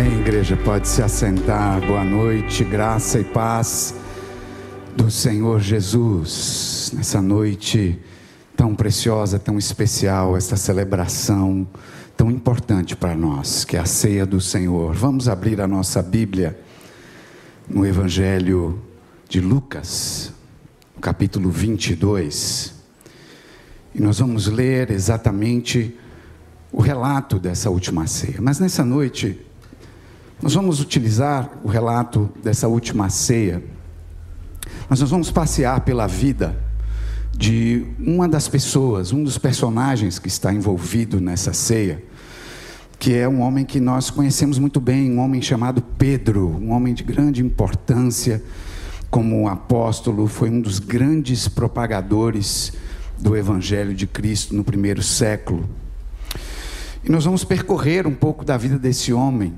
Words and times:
Amém, 0.00 0.18
igreja. 0.18 0.56
Pode 0.56 0.88
se 0.88 1.02
assentar. 1.02 1.78
Boa 1.86 2.02
noite, 2.02 2.64
graça 2.64 3.20
e 3.20 3.24
paz 3.24 3.94
do 4.96 5.10
Senhor 5.10 5.60
Jesus. 5.60 6.90
Nessa 6.96 7.20
noite 7.20 7.98
tão 8.56 8.74
preciosa, 8.74 9.38
tão 9.38 9.58
especial, 9.58 10.38
esta 10.38 10.56
celebração 10.56 11.68
tão 12.16 12.30
importante 12.30 12.96
para 12.96 13.14
nós, 13.14 13.62
que 13.66 13.76
é 13.76 13.80
a 13.80 13.84
ceia 13.84 14.24
do 14.24 14.40
Senhor. 14.40 14.94
Vamos 14.94 15.28
abrir 15.28 15.60
a 15.60 15.68
nossa 15.68 16.00
Bíblia 16.00 16.58
no 17.68 17.84
Evangelho 17.84 18.80
de 19.28 19.38
Lucas, 19.38 20.32
capítulo 20.98 21.50
22. 21.50 22.72
E 23.94 24.00
nós 24.00 24.18
vamos 24.18 24.46
ler 24.46 24.90
exatamente 24.90 25.94
o 26.72 26.80
relato 26.80 27.38
dessa 27.38 27.68
última 27.68 28.06
ceia. 28.06 28.38
Mas 28.40 28.58
nessa 28.58 28.82
noite, 28.82 29.49
nós 30.42 30.54
vamos 30.54 30.80
utilizar 30.80 31.50
o 31.62 31.68
relato 31.68 32.30
dessa 32.42 32.66
última 32.66 33.10
ceia, 33.10 33.62
mas 34.88 35.00
nós 35.00 35.10
vamos 35.10 35.30
passear 35.30 35.80
pela 35.82 36.06
vida 36.06 36.58
de 37.36 37.86
uma 37.98 38.26
das 38.26 38.48
pessoas, 38.48 39.12
um 39.12 39.22
dos 39.22 39.36
personagens 39.36 40.18
que 40.18 40.28
está 40.28 40.52
envolvido 40.52 41.20
nessa 41.20 41.52
ceia, 41.52 42.02
que 42.98 43.14
é 43.14 43.28
um 43.28 43.40
homem 43.40 43.64
que 43.64 43.80
nós 43.80 44.10
conhecemos 44.10 44.58
muito 44.58 44.80
bem, 44.80 45.10
um 45.10 45.20
homem 45.20 45.42
chamado 45.42 45.82
Pedro, 45.82 46.48
um 46.48 46.70
homem 46.72 46.94
de 46.94 47.02
grande 47.02 47.42
importância 47.42 48.42
como 49.10 49.48
apóstolo, 49.48 50.26
foi 50.26 50.48
um 50.48 50.60
dos 50.60 50.78
grandes 50.78 51.48
propagadores 51.48 52.72
do 53.18 53.36
Evangelho 53.36 53.94
de 53.94 54.06
Cristo 54.06 54.54
no 54.54 54.64
primeiro 54.64 55.02
século. 55.02 55.68
E 57.04 57.10
nós 57.10 57.24
vamos 57.24 57.44
percorrer 57.44 58.06
um 58.06 58.14
pouco 58.14 58.44
da 58.44 58.56
vida 58.56 58.78
desse 58.78 59.12
homem, 59.12 59.54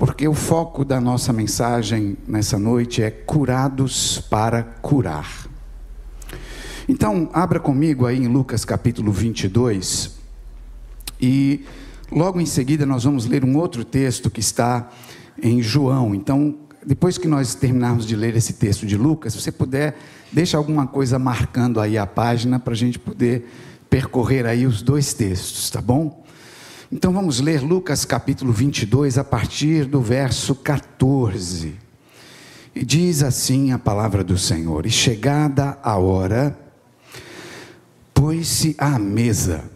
porque 0.00 0.26
o 0.26 0.32
foco 0.32 0.82
da 0.82 0.98
nossa 0.98 1.30
mensagem 1.30 2.16
nessa 2.26 2.58
noite 2.58 3.02
é 3.02 3.10
curados 3.10 4.18
para 4.30 4.62
curar. 4.62 5.46
Então, 6.88 7.28
abra 7.34 7.60
comigo 7.60 8.06
aí 8.06 8.16
em 8.16 8.26
Lucas 8.26 8.64
capítulo 8.64 9.12
22, 9.12 10.12
e 11.20 11.66
logo 12.10 12.40
em 12.40 12.46
seguida 12.46 12.86
nós 12.86 13.04
vamos 13.04 13.26
ler 13.26 13.44
um 13.44 13.58
outro 13.58 13.84
texto 13.84 14.30
que 14.30 14.40
está 14.40 14.88
em 15.40 15.60
João. 15.60 16.14
Então, 16.14 16.56
depois 16.84 17.18
que 17.18 17.28
nós 17.28 17.54
terminarmos 17.54 18.06
de 18.06 18.16
ler 18.16 18.34
esse 18.34 18.54
texto 18.54 18.86
de 18.86 18.96
Lucas, 18.96 19.34
se 19.34 19.42
você 19.42 19.52
puder, 19.52 19.98
deixa 20.32 20.56
alguma 20.56 20.86
coisa 20.86 21.18
marcando 21.18 21.78
aí 21.78 21.98
a 21.98 22.06
página 22.06 22.58
para 22.58 22.72
a 22.72 22.76
gente 22.76 22.98
poder 22.98 23.50
percorrer 23.90 24.46
aí 24.46 24.66
os 24.66 24.80
dois 24.80 25.12
textos, 25.12 25.68
tá 25.68 25.82
bom? 25.82 26.19
Então 26.92 27.12
vamos 27.12 27.38
ler 27.38 27.62
Lucas 27.62 28.04
capítulo 28.04 28.52
22 28.52 29.16
a 29.16 29.22
partir 29.22 29.84
do 29.84 30.00
verso 30.00 30.56
14. 30.56 31.74
E 32.74 32.84
diz 32.84 33.22
assim 33.22 33.70
a 33.70 33.78
palavra 33.78 34.24
do 34.24 34.36
Senhor: 34.36 34.84
E 34.84 34.90
chegada 34.90 35.78
a 35.84 35.96
hora, 35.96 36.58
pôs-se 38.12 38.74
à 38.76 38.98
mesa, 38.98 39.70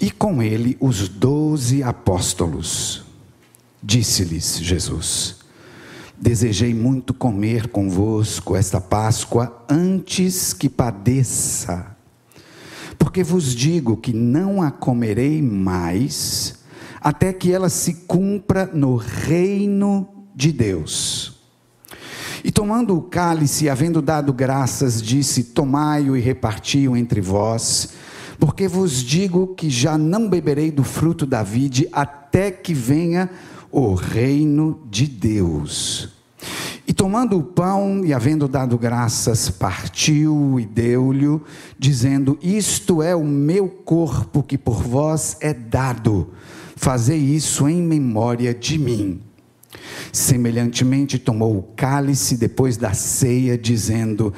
e 0.00 0.10
com 0.10 0.42
ele 0.42 0.76
os 0.80 1.08
doze 1.08 1.84
apóstolos. 1.84 3.04
Disse-lhes 3.80 4.58
Jesus: 4.58 5.36
Desejei 6.20 6.74
muito 6.74 7.14
comer 7.14 7.68
convosco 7.68 8.56
esta 8.56 8.80
Páscoa 8.80 9.64
antes 9.68 10.52
que 10.52 10.68
padeça. 10.68 11.96
Porque 13.10 13.24
vos 13.24 13.56
digo 13.56 13.96
que 13.96 14.12
não 14.12 14.62
a 14.62 14.70
comerei 14.70 15.42
mais, 15.42 16.60
até 17.00 17.32
que 17.32 17.50
ela 17.50 17.68
se 17.68 17.92
cumpra 18.06 18.70
no 18.72 18.94
reino 18.94 20.08
de 20.32 20.52
Deus. 20.52 21.40
E 22.44 22.52
tomando 22.52 22.96
o 22.96 23.02
cálice, 23.02 23.68
havendo 23.68 24.00
dado 24.00 24.32
graças, 24.32 25.02
disse: 25.02 25.42
Tomai-o 25.42 26.16
e 26.16 26.20
reparti-o 26.20 26.96
entre 26.96 27.20
vós, 27.20 27.94
porque 28.38 28.68
vos 28.68 29.02
digo 29.02 29.56
que 29.56 29.68
já 29.68 29.98
não 29.98 30.28
beberei 30.28 30.70
do 30.70 30.84
fruto 30.84 31.26
da 31.26 31.42
vide, 31.42 31.88
até 31.90 32.52
que 32.52 32.72
venha 32.72 33.28
o 33.72 33.92
reino 33.92 34.86
de 34.88 35.08
Deus. 35.08 36.10
E 36.90 36.92
tomando 36.92 37.38
o 37.38 37.42
pão 37.44 38.04
e 38.04 38.12
havendo 38.12 38.48
dado 38.48 38.76
graças, 38.76 39.48
partiu 39.48 40.58
e 40.58 40.66
deu-lhe, 40.66 41.40
dizendo: 41.78 42.36
Isto 42.42 43.00
é 43.00 43.14
o 43.14 43.22
meu 43.22 43.68
corpo 43.68 44.42
que 44.42 44.58
por 44.58 44.82
vós 44.82 45.36
é 45.40 45.54
dado, 45.54 46.30
fazei 46.74 47.16
isso 47.16 47.68
em 47.68 47.80
memória 47.80 48.52
de 48.52 48.76
mim. 48.76 49.20
Semelhantemente, 50.12 51.16
tomou 51.16 51.58
o 51.58 51.62
cálice 51.62 52.36
depois 52.36 52.76
da 52.76 52.92
ceia, 52.92 53.56
dizendo: 53.56 54.34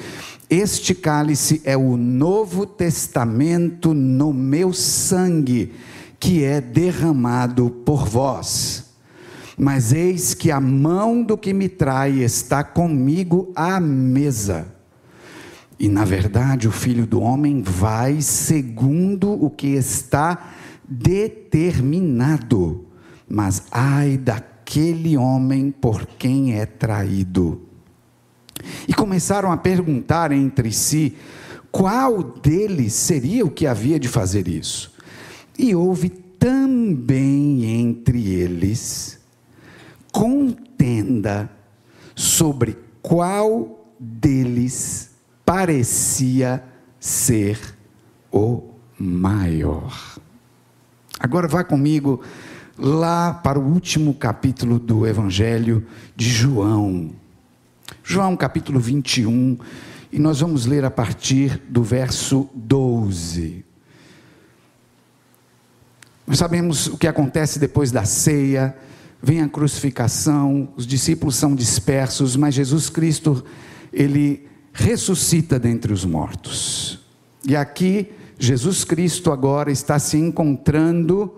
Este 0.51 0.95
cálice 0.95 1.63
é 1.65 1.75
o 1.75 1.97
novo 1.97 2.67
testamento 2.67 3.95
no 3.95 4.31
meu 4.31 4.75
sangue, 4.75 5.73
que 6.21 6.45
é 6.45 6.61
derramado 6.61 7.71
por 7.71 8.07
vós. 8.07 8.92
Mas 9.57 9.93
eis 9.93 10.35
que 10.35 10.51
a 10.51 10.61
mão 10.61 11.23
do 11.23 11.37
que 11.37 11.53
me 11.53 11.69
trai 11.69 12.21
está 12.21 12.65
comigo 12.65 13.53
à 13.55 13.79
mesa. 13.79 14.67
E 15.79 15.89
na 15.89 16.05
verdade, 16.05 16.69
o 16.69 16.73
filho 16.73 17.07
do 17.07 17.21
homem 17.21 17.63
vai 17.63 18.21
segundo 18.21 19.33
o 19.33 19.51
que 19.51 19.69
está 19.69 20.53
determinado. 20.89 22.87
Mas 23.29 23.65
ai 23.71 24.17
daquele 24.17 25.17
homem 25.17 25.71
por 25.71 26.07
quem 26.07 26.55
é 26.59 26.67
traído. 26.67 27.63
E 28.87 28.95
começaram 28.95 29.51
a 29.51 29.57
perguntar 29.57 30.31
entre 30.33 30.71
si 30.73 31.17
qual 31.71 32.23
deles 32.23 32.93
seria 32.93 33.45
o 33.45 33.51
que 33.51 33.67
havia 33.67 33.99
de 33.99 34.07
fazer 34.07 34.47
isso. 34.47 34.93
E 35.59 35.75
houve 35.75 36.11
também 36.11 37.65
entre 37.65 38.35
eles 38.35 39.22
contenda 40.13 41.51
sobre 42.15 42.79
qual 43.01 43.89
deles 43.99 45.11
parecia 45.45 46.63
ser 47.01 47.59
o 48.31 48.63
maior. 48.99 50.19
Agora 51.19 51.49
vá 51.49 51.65
comigo 51.65 52.23
lá 52.79 53.33
para 53.33 53.59
o 53.59 53.65
último 53.65 54.15
capítulo 54.15 54.79
do 54.79 55.07
Evangelho 55.07 55.87
de 56.15 56.29
João. 56.29 57.11
João 58.05 58.37
capítulo 58.37 58.79
21, 58.79 59.59
e 60.11 60.19
nós 60.19 60.41
vamos 60.41 60.67
ler 60.67 60.85
a 60.85 60.91
partir 60.91 61.63
do 61.69 61.83
verso 61.83 62.49
12. 62.55 63.65
Nós 66.27 66.39
sabemos 66.39 66.87
o 66.87 66.99
que 66.99 67.07
acontece 67.07 67.59
depois 67.59 67.91
da 67.91 68.05
ceia, 68.05 68.77
vem 69.23 69.41
a 69.41 69.49
crucificação, 69.49 70.69
os 70.77 70.87
discípulos 70.87 71.37
são 71.37 71.55
dispersos, 71.55 72.35
mas 72.35 72.55
Jesus 72.55 72.91
Cristo, 72.91 73.45
ele 73.93 74.49
ressuscita 74.73 75.59
dentre 75.59 75.93
os 75.93 76.05
mortos. 76.05 76.99
E 77.47 77.55
aqui, 77.55 78.11
Jesus 78.39 78.85
Cristo 78.85 79.31
agora 79.31 79.71
está 79.71 79.99
se 79.99 80.17
encontrando 80.17 81.33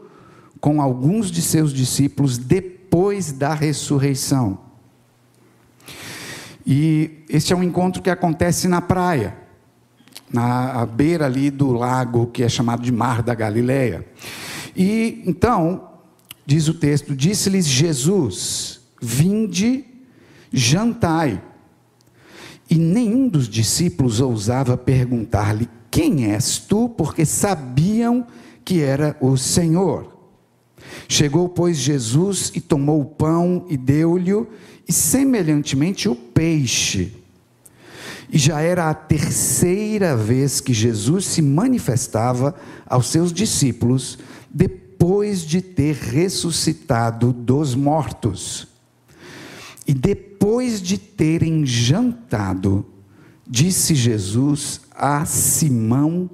com 0.60 0.80
alguns 0.80 1.30
de 1.30 1.42
seus 1.42 1.74
discípulos 1.74 2.38
depois 2.38 3.32
da 3.32 3.52
ressurreição. 3.52 4.58
E 6.66 7.24
este 7.28 7.52
é 7.52 7.56
um 7.56 7.62
encontro 7.62 8.00
que 8.00 8.08
acontece 8.08 8.66
na 8.66 8.80
praia, 8.80 9.36
na 10.32 10.86
beira 10.86 11.26
ali 11.26 11.50
do 11.50 11.70
lago 11.72 12.28
que 12.28 12.42
é 12.42 12.48
chamado 12.48 12.82
de 12.82 12.90
Mar 12.90 13.22
da 13.22 13.34
Galileia. 13.34 14.06
E 14.74 15.22
então, 15.26 15.93
diz 16.46 16.68
o 16.68 16.74
texto: 16.74 17.14
Disse-lhes 17.14 17.66
Jesus: 17.66 18.80
Vinde, 19.00 19.84
jantai. 20.52 21.42
E 22.70 22.76
nenhum 22.76 23.28
dos 23.28 23.48
discípulos 23.48 24.20
ousava 24.20 24.76
perguntar-lhe: 24.76 25.68
Quem 25.90 26.32
és 26.32 26.58
tu? 26.58 26.88
Porque 26.88 27.24
sabiam 27.24 28.26
que 28.64 28.80
era 28.80 29.16
o 29.20 29.36
Senhor. 29.36 30.12
Chegou, 31.08 31.48
pois, 31.48 31.76
Jesus 31.76 32.52
e 32.54 32.60
tomou 32.60 33.00
o 33.00 33.04
pão 33.04 33.66
e 33.68 33.76
deu-lhe, 33.76 34.32
e 34.86 34.92
semelhantemente 34.92 36.08
o 36.08 36.14
peixe. 36.14 37.12
E 38.30 38.38
já 38.38 38.60
era 38.60 38.90
a 38.90 38.94
terceira 38.94 40.16
vez 40.16 40.60
que 40.60 40.72
Jesus 40.72 41.26
se 41.26 41.42
manifestava 41.42 42.54
aos 42.86 43.08
seus 43.08 43.32
discípulos, 43.32 44.18
depois 44.50 44.83
de 45.46 45.60
ter 45.60 45.94
ressuscitado 45.94 47.32
dos 47.32 47.74
mortos. 47.74 48.66
E 49.86 49.92
depois 49.92 50.80
de 50.80 50.96
terem 50.96 51.66
jantado, 51.66 52.86
disse 53.46 53.94
Jesus 53.94 54.80
a 54.90 55.26
Simão 55.26 56.30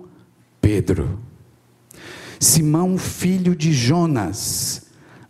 Pedro: 0.61 1.19
Simão, 2.39 2.97
filho 2.97 3.57
de 3.57 3.73
Jonas, 3.73 4.83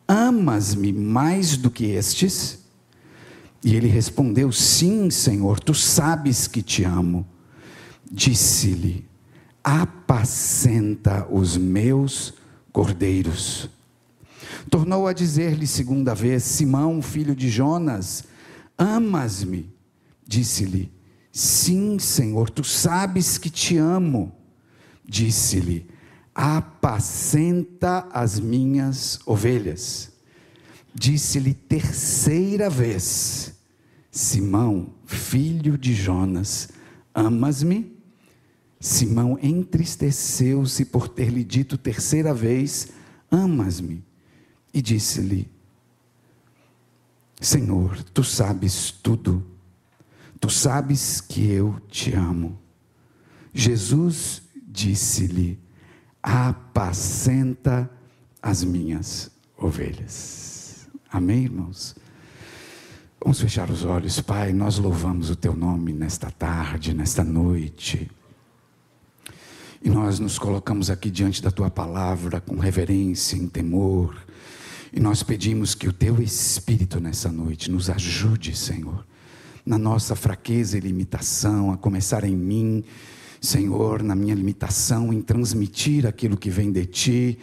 amas-me 0.06 0.92
mais 0.92 1.56
do 1.56 1.70
que 1.70 1.86
estes? 1.86 2.58
E 3.64 3.74
ele 3.74 3.88
respondeu: 3.88 4.52
Sim, 4.52 5.08
Senhor, 5.08 5.60
tu 5.60 5.72
sabes 5.72 6.46
que 6.46 6.60
te 6.60 6.84
amo. 6.84 7.26
Disse-lhe: 8.10 9.08
Apacenta 9.64 11.26
os 11.30 11.56
meus 11.56 12.39
cordeiros. 12.72 13.68
Tornou 14.70 15.06
a 15.06 15.12
dizer-lhe 15.12 15.66
segunda 15.66 16.14
vez: 16.14 16.42
Simão, 16.42 17.00
filho 17.02 17.34
de 17.34 17.48
Jonas, 17.48 18.24
amas-me? 18.76 19.72
Disse-lhe: 20.26 20.92
Sim, 21.32 21.98
Senhor, 21.98 22.50
tu 22.50 22.64
sabes 22.64 23.38
que 23.38 23.50
te 23.50 23.76
amo. 23.76 24.32
Disse-lhe: 25.04 25.88
Apacenta 26.34 28.08
as 28.12 28.38
minhas 28.38 29.18
ovelhas. 29.26 30.10
Disse-lhe 30.94 31.54
terceira 31.54 32.68
vez: 32.68 33.54
Simão, 34.10 34.94
filho 35.04 35.78
de 35.78 35.94
Jonas, 35.94 36.68
amas-me? 37.14 37.99
Simão 38.80 39.38
entristeceu-se 39.42 40.86
por 40.86 41.06
ter 41.06 41.28
lhe 41.28 41.44
dito 41.44 41.76
terceira 41.76 42.32
vez: 42.32 42.88
Amas-me? 43.30 44.02
E 44.72 44.80
disse-lhe: 44.80 45.50
Senhor, 47.38 48.02
tu 48.04 48.24
sabes 48.24 48.90
tudo, 48.90 49.46
tu 50.40 50.48
sabes 50.48 51.20
que 51.20 51.46
eu 51.50 51.78
te 51.88 52.14
amo. 52.14 52.58
Jesus 53.52 54.40
disse-lhe: 54.66 55.58
Apacenta 56.22 57.90
as 58.40 58.64
minhas 58.64 59.30
ovelhas. 59.58 60.88
Amém, 61.12 61.44
irmãos? 61.44 61.94
Vamos 63.22 63.38
fechar 63.38 63.68
os 63.68 63.84
olhos, 63.84 64.18
Pai. 64.22 64.54
Nós 64.54 64.78
louvamos 64.78 65.28
o 65.28 65.36
Teu 65.36 65.54
nome 65.54 65.92
nesta 65.92 66.30
tarde, 66.30 66.94
nesta 66.94 67.22
noite. 67.22 68.10
E 69.82 69.88
nós 69.88 70.18
nos 70.18 70.38
colocamos 70.38 70.90
aqui 70.90 71.10
diante 71.10 71.42
da 71.42 71.50
tua 71.50 71.70
palavra 71.70 72.38
com 72.38 72.56
reverência, 72.58 73.34
em 73.34 73.48
temor. 73.48 74.14
E 74.92 75.00
nós 75.00 75.22
pedimos 75.22 75.74
que 75.74 75.88
o 75.88 75.92
teu 75.92 76.20
Espírito 76.20 77.00
nessa 77.00 77.32
noite 77.32 77.70
nos 77.70 77.88
ajude, 77.88 78.54
Senhor, 78.54 79.06
na 79.64 79.78
nossa 79.78 80.14
fraqueza 80.14 80.76
e 80.76 80.80
limitação, 80.80 81.72
a 81.72 81.78
começar 81.78 82.24
em 82.24 82.36
mim, 82.36 82.84
Senhor, 83.40 84.02
na 84.02 84.14
minha 84.14 84.34
limitação, 84.34 85.14
em 85.14 85.22
transmitir 85.22 86.06
aquilo 86.06 86.36
que 86.36 86.50
vem 86.50 86.70
de 86.70 86.84
ti. 86.84 87.38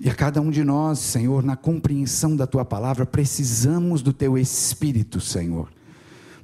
E 0.00 0.10
a 0.10 0.14
cada 0.16 0.40
um 0.40 0.50
de 0.50 0.64
nós, 0.64 0.98
Senhor, 0.98 1.44
na 1.44 1.54
compreensão 1.54 2.34
da 2.34 2.46
tua 2.46 2.64
palavra, 2.64 3.06
precisamos 3.06 4.02
do 4.02 4.12
teu 4.12 4.36
Espírito, 4.36 5.20
Senhor 5.20 5.68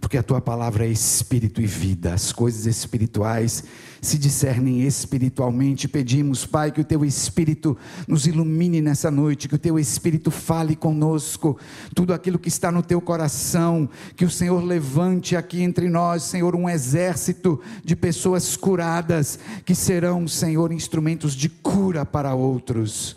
porque 0.05 0.19
a 0.19 0.23
tua 0.23 0.39
palavra 0.39 0.85
é 0.85 0.91
espírito 0.91 1.63
e 1.63 1.67
vida, 1.67 2.13
as 2.13 2.31
coisas 2.31 2.67
espirituais 2.67 3.65
se 4.05 4.19
discernem 4.19 4.83
espiritualmente. 4.83 5.89
Pedimos, 5.89 6.45
Pai, 6.47 6.71
que 6.71 6.81
o 6.81 6.85
teu 6.85 7.05
espírito 7.05 7.77
nos 8.07 8.27
ilumine 8.27 8.81
nessa 8.81 9.11
noite, 9.11 9.49
que 9.49 9.55
o 9.55 9.59
teu 9.59 9.79
espírito 9.79 10.31
fale 10.31 10.77
conosco, 10.77 11.59
tudo 11.95 12.13
aquilo 12.13 12.39
que 12.39 12.49
está 12.49 12.71
no 12.71 12.83
teu 12.83 13.01
coração, 13.01 13.89
que 14.15 14.25
o 14.25 14.31
Senhor 14.31 14.63
levante 14.63 15.35
aqui 15.35 15.63
entre 15.63 15.89
nós, 15.89 16.23
Senhor, 16.23 16.55
um 16.55 16.69
exército 16.69 17.61
de 17.83 17.97
pessoas 17.97 18.57
curadas, 18.57 19.39
que 19.65 19.75
serão, 19.75 20.29
Senhor, 20.29 20.73
instrumentos 20.73 21.35
de 21.35 21.49
cura 21.49 22.05
para 22.05 22.35
outros. 22.35 23.17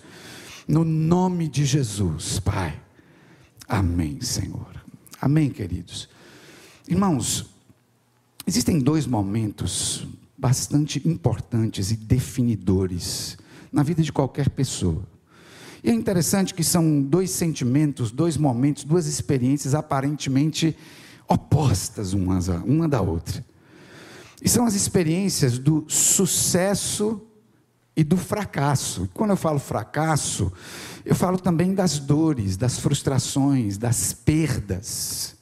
No 0.67 0.83
nome 0.83 1.47
de 1.47 1.65
Jesus, 1.65 2.39
Pai. 2.39 2.79
Amém, 3.67 4.21
Senhor. 4.21 4.81
Amém, 5.19 5.49
queridos. 5.49 6.07
Irmãos, 6.87 7.45
existem 8.45 8.79
dois 8.79 9.05
momentos 9.05 10.07
bastante 10.37 11.01
importantes 11.07 11.91
e 11.91 11.95
definidores 11.95 13.37
na 13.71 13.83
vida 13.83 14.03
de 14.03 14.13
qualquer 14.13 14.49
pessoa. 14.49 15.03
E 15.83 15.89
é 15.89 15.93
interessante 15.93 16.53
que 16.53 16.63
são 16.63 17.01
dois 17.01 17.31
sentimentos, 17.31 18.11
dois 18.11 18.37
momentos, 18.37 18.83
duas 18.83 19.07
experiências 19.07 19.73
aparentemente 19.73 20.75
opostas 21.27 22.13
umas 22.13 22.49
a, 22.49 22.57
uma 22.57 22.87
da 22.87 23.01
outra. 23.01 23.45
E 24.41 24.49
são 24.49 24.65
as 24.65 24.75
experiências 24.75 25.57
do 25.57 25.85
sucesso 25.87 27.21
e 27.95 28.03
do 28.03 28.17
fracasso. 28.17 29.09
Quando 29.13 29.31
eu 29.31 29.37
falo 29.37 29.59
fracasso, 29.59 30.51
eu 31.03 31.15
falo 31.15 31.39
também 31.39 31.73
das 31.73 31.97
dores, 31.99 32.57
das 32.57 32.77
frustrações, 32.79 33.77
das 33.77 34.13
perdas. 34.13 35.36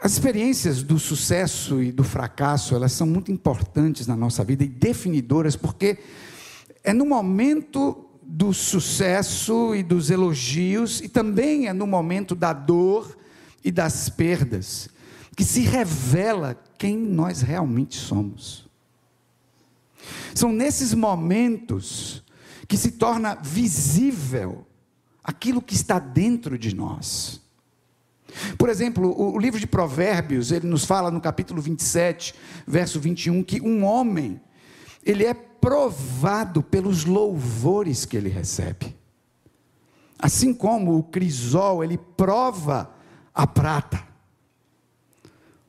As 0.00 0.12
experiências 0.12 0.82
do 0.82 0.98
sucesso 0.98 1.82
e 1.82 1.90
do 1.90 2.04
fracasso, 2.04 2.74
elas 2.74 2.92
são 2.92 3.06
muito 3.06 3.32
importantes 3.32 4.06
na 4.06 4.16
nossa 4.16 4.44
vida 4.44 4.62
e 4.62 4.68
definidoras, 4.68 5.56
porque 5.56 5.98
é 6.84 6.92
no 6.92 7.04
momento 7.04 8.04
do 8.22 8.52
sucesso 8.52 9.74
e 9.74 9.82
dos 9.82 10.10
elogios, 10.10 11.00
e 11.00 11.08
também 11.08 11.66
é 11.66 11.72
no 11.72 11.86
momento 11.86 12.34
da 12.34 12.52
dor 12.52 13.16
e 13.64 13.72
das 13.72 14.08
perdas, 14.08 14.88
que 15.34 15.44
se 15.44 15.62
revela 15.62 16.56
quem 16.76 16.96
nós 16.96 17.42
realmente 17.42 17.96
somos. 17.96 18.68
São 20.34 20.52
nesses 20.52 20.94
momentos 20.94 22.22
que 22.68 22.76
se 22.76 22.92
torna 22.92 23.34
visível 23.34 24.64
aquilo 25.24 25.60
que 25.60 25.74
está 25.74 25.98
dentro 25.98 26.56
de 26.56 26.74
nós. 26.74 27.40
Por 28.56 28.68
exemplo, 28.68 29.14
o 29.18 29.38
livro 29.38 29.58
de 29.58 29.66
Provérbios, 29.66 30.52
ele 30.52 30.66
nos 30.66 30.84
fala 30.84 31.10
no 31.10 31.20
capítulo 31.20 31.60
27, 31.60 32.34
verso 32.66 33.00
21, 33.00 33.42
que 33.42 33.60
um 33.60 33.84
homem, 33.84 34.40
ele 35.04 35.24
é 35.24 35.34
provado 35.34 36.62
pelos 36.62 37.04
louvores 37.04 38.04
que 38.04 38.16
ele 38.16 38.28
recebe. 38.28 38.96
Assim 40.18 40.52
como 40.52 40.98
o 40.98 41.02
crisol, 41.02 41.82
ele 41.82 41.96
prova 41.96 42.90
a 43.34 43.46
prata. 43.46 44.02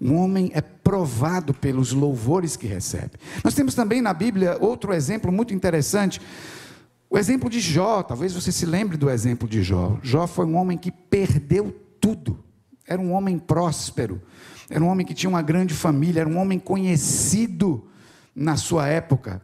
Um 0.01 0.15
homem 0.15 0.49
é 0.53 0.61
provado 0.61 1.53
pelos 1.53 1.91
louvores 1.91 2.55
que 2.55 2.65
recebe. 2.65 3.11
Nós 3.43 3.53
temos 3.53 3.75
também 3.75 4.01
na 4.01 4.13
Bíblia 4.13 4.57
outro 4.59 4.93
exemplo 4.93 5.31
muito 5.31 5.53
interessante. 5.53 6.21
O 7.09 7.17
exemplo 7.17 7.49
de 7.49 7.59
Jó, 7.59 8.01
talvez 8.01 8.33
você 8.33 8.51
se 8.51 8.65
lembre 8.65 8.97
do 8.97 9.09
exemplo 9.09 9.47
de 9.47 9.61
Jó. 9.61 9.97
Jó 10.01 10.25
foi 10.25 10.45
um 10.45 10.55
homem 10.55 10.77
que 10.77 10.91
perdeu 10.91 11.75
tudo. 11.99 12.43
Era 12.89 12.99
um 12.99 13.13
homem 13.13 13.37
próspero, 13.37 14.19
era 14.67 14.83
um 14.83 14.87
homem 14.87 15.05
que 15.05 15.13
tinha 15.13 15.29
uma 15.29 15.43
grande 15.43 15.75
família, 15.75 16.21
era 16.21 16.29
um 16.29 16.39
homem 16.39 16.57
conhecido 16.57 17.87
na 18.33 18.57
sua 18.57 18.87
época. 18.87 19.43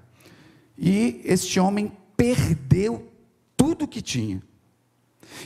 E 0.75 1.21
este 1.23 1.59
homem 1.59 1.91
perdeu 2.17 3.07
tudo 3.55 3.87
que 3.87 4.01
tinha. 4.01 4.41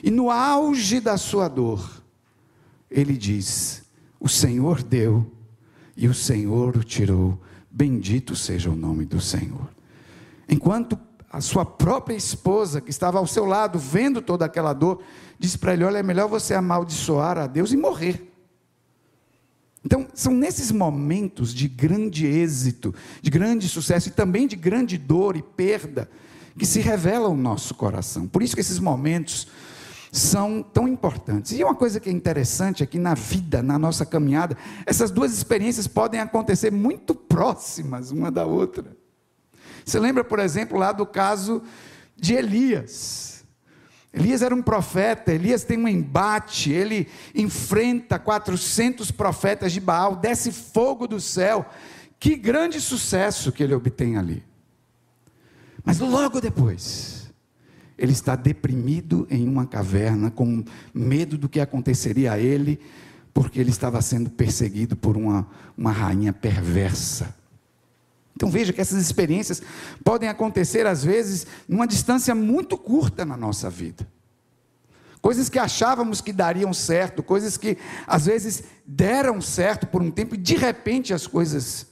E 0.01 0.09
no 0.09 0.31
auge 0.31 1.01
da 1.01 1.17
sua 1.17 1.49
dor, 1.49 2.01
ele 2.89 3.17
diz: 3.17 3.83
O 4.17 4.29
Senhor 4.29 4.81
deu 4.81 5.29
e 5.97 6.07
o 6.07 6.13
Senhor 6.13 6.77
o 6.77 6.83
tirou. 6.85 7.37
Bendito 7.69 8.33
seja 8.33 8.69
o 8.69 8.77
nome 8.77 9.03
do 9.03 9.19
Senhor. 9.19 9.69
Enquanto 10.47 10.97
a 11.29 11.41
sua 11.41 11.63
própria 11.63 12.15
esposa, 12.15 12.81
que 12.81 12.89
estava 12.89 13.19
ao 13.19 13.27
seu 13.27 13.45
lado, 13.45 13.77
vendo 13.77 14.21
toda 14.21 14.45
aquela 14.45 14.73
dor, 14.73 15.01
disse 15.37 15.57
para 15.57 15.73
ele: 15.73 15.83
Olha, 15.83 15.99
é 15.99 16.03
melhor 16.03 16.27
você 16.27 16.53
amaldiçoar 16.53 17.37
a 17.37 17.45
Deus 17.45 17.71
e 17.71 17.77
morrer. 17.77 18.25
Então, 19.85 20.07
são 20.13 20.33
nesses 20.33 20.71
momentos 20.71 21.53
de 21.53 21.67
grande 21.67 22.25
êxito, 22.25 22.93
de 23.21 23.29
grande 23.29 23.69
sucesso 23.69 24.09
e 24.09 24.11
também 24.11 24.45
de 24.45 24.55
grande 24.55 24.97
dor 24.97 25.37
e 25.37 25.41
perda, 25.41 26.09
que 26.57 26.65
se 26.65 26.81
revela 26.81 27.29
o 27.29 27.37
nosso 27.37 27.73
coração. 27.75 28.27
Por 28.27 28.43
isso 28.43 28.55
que 28.55 28.61
esses 28.61 28.79
momentos 28.79 29.47
são 30.11 30.61
tão 30.61 30.87
importantes. 30.87 31.51
E 31.53 31.63
uma 31.63 31.75
coisa 31.75 31.99
que 31.99 32.09
é 32.09 32.11
interessante 32.11 32.83
é 32.83 32.85
que 32.85 32.97
na 32.97 33.13
vida, 33.13 33.63
na 33.63 33.79
nossa 33.79 34.05
caminhada, 34.05 34.57
essas 34.85 35.11
duas 35.11 35.31
experiências 35.31 35.87
podem 35.87 36.19
acontecer 36.19 36.71
muito 36.71 37.15
próximas 37.15 38.11
uma 38.11 38.29
da 38.29 38.45
outra. 38.45 38.98
Você 39.89 39.99
lembra, 39.99 40.23
por 40.23 40.39
exemplo, 40.39 40.77
lá 40.77 40.91
do 40.91 41.05
caso 41.05 41.63
de 42.15 42.35
Elias. 42.35 43.43
Elias 44.13 44.41
era 44.41 44.53
um 44.53 44.61
profeta, 44.61 45.33
Elias 45.33 45.63
tem 45.63 45.79
um 45.79 45.87
embate, 45.87 46.71
ele 46.71 47.07
enfrenta 47.33 48.19
400 48.19 49.09
profetas 49.11 49.71
de 49.71 49.79
Baal, 49.79 50.15
desce 50.15 50.51
fogo 50.51 51.07
do 51.07 51.19
céu. 51.19 51.67
Que 52.19 52.35
grande 52.35 52.79
sucesso 52.79 53.51
que 53.51 53.63
ele 53.63 53.73
obtém 53.73 54.17
ali. 54.17 54.43
Mas 55.83 55.99
logo 55.99 56.39
depois, 56.41 57.31
ele 57.97 58.11
está 58.11 58.35
deprimido 58.35 59.25
em 59.29 59.47
uma 59.47 59.65
caverna, 59.65 60.29
com 60.29 60.63
medo 60.93 61.37
do 61.37 61.49
que 61.49 61.59
aconteceria 61.59 62.33
a 62.33 62.39
ele, 62.39 62.79
porque 63.33 63.59
ele 63.59 63.69
estava 63.69 64.01
sendo 64.01 64.29
perseguido 64.29 64.95
por 64.95 65.17
uma, 65.17 65.47
uma 65.75 65.91
rainha 65.91 66.33
perversa. 66.33 67.38
Então 68.39 68.49
veja 68.49 68.71
que 68.71 68.79
essas 68.79 69.01
experiências 69.01 69.61
podem 70.01 70.29
acontecer 70.29 70.87
às 70.87 71.03
vezes 71.03 71.45
numa 71.67 71.85
distância 71.85 72.33
muito 72.33 72.77
curta 72.77 73.25
na 73.25 73.35
nossa 73.35 73.69
vida. 73.69 74.07
Coisas 75.21 75.49
que 75.49 75.59
achávamos 75.59 76.21
que 76.21 76.31
dariam 76.31 76.73
certo, 76.73 77.21
coisas 77.21 77.57
que 77.57 77.77
às 78.07 78.27
vezes 78.27 78.63
deram 78.85 79.41
certo 79.41 79.85
por 79.87 80.01
um 80.01 80.09
tempo 80.09 80.35
e 80.35 80.37
de 80.37 80.55
repente 80.55 81.13
as 81.13 81.27
coisas 81.27 81.87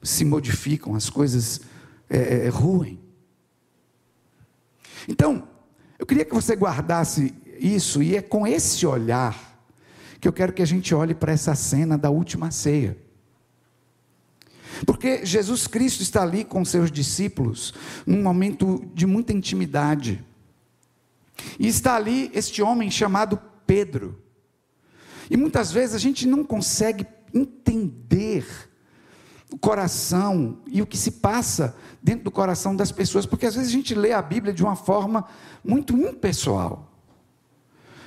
se 0.00 0.24
modificam, 0.24 0.94
as 0.94 1.10
coisas 1.10 1.62
é, 2.08 2.46
é, 2.46 2.48
ruem. 2.48 3.00
Então, 5.08 5.48
eu 5.98 6.06
queria 6.06 6.24
que 6.24 6.32
você 6.32 6.54
guardasse 6.54 7.34
isso 7.58 8.00
e 8.00 8.14
é 8.14 8.22
com 8.22 8.46
esse 8.46 8.86
olhar 8.86 9.58
que 10.20 10.28
eu 10.28 10.32
quero 10.32 10.52
que 10.52 10.62
a 10.62 10.66
gente 10.66 10.94
olhe 10.94 11.12
para 11.12 11.32
essa 11.32 11.56
cena 11.56 11.98
da 11.98 12.08
última 12.08 12.52
ceia. 12.52 12.96
Porque 14.86 15.24
Jesus 15.24 15.66
Cristo 15.66 16.02
está 16.02 16.22
ali 16.22 16.44
com 16.44 16.64
seus 16.64 16.90
discípulos, 16.90 17.72
num 18.06 18.22
momento 18.22 18.84
de 18.94 19.06
muita 19.06 19.32
intimidade. 19.32 20.24
E 21.58 21.66
está 21.68 21.94
ali 21.94 22.30
este 22.34 22.62
homem 22.62 22.90
chamado 22.90 23.40
Pedro. 23.66 24.20
E 25.30 25.36
muitas 25.36 25.70
vezes 25.70 25.94
a 25.94 25.98
gente 25.98 26.26
não 26.26 26.44
consegue 26.44 27.06
entender 27.32 28.44
o 29.50 29.58
coração 29.58 30.58
e 30.66 30.82
o 30.82 30.86
que 30.86 30.96
se 30.96 31.12
passa 31.12 31.76
dentro 32.02 32.24
do 32.24 32.30
coração 32.30 32.74
das 32.74 32.90
pessoas, 32.90 33.26
porque 33.26 33.46
às 33.46 33.54
vezes 33.54 33.70
a 33.70 33.72
gente 33.72 33.94
lê 33.94 34.12
a 34.12 34.22
Bíblia 34.22 34.52
de 34.52 34.62
uma 34.62 34.74
forma 34.74 35.26
muito 35.64 35.96
impessoal. 35.96 36.90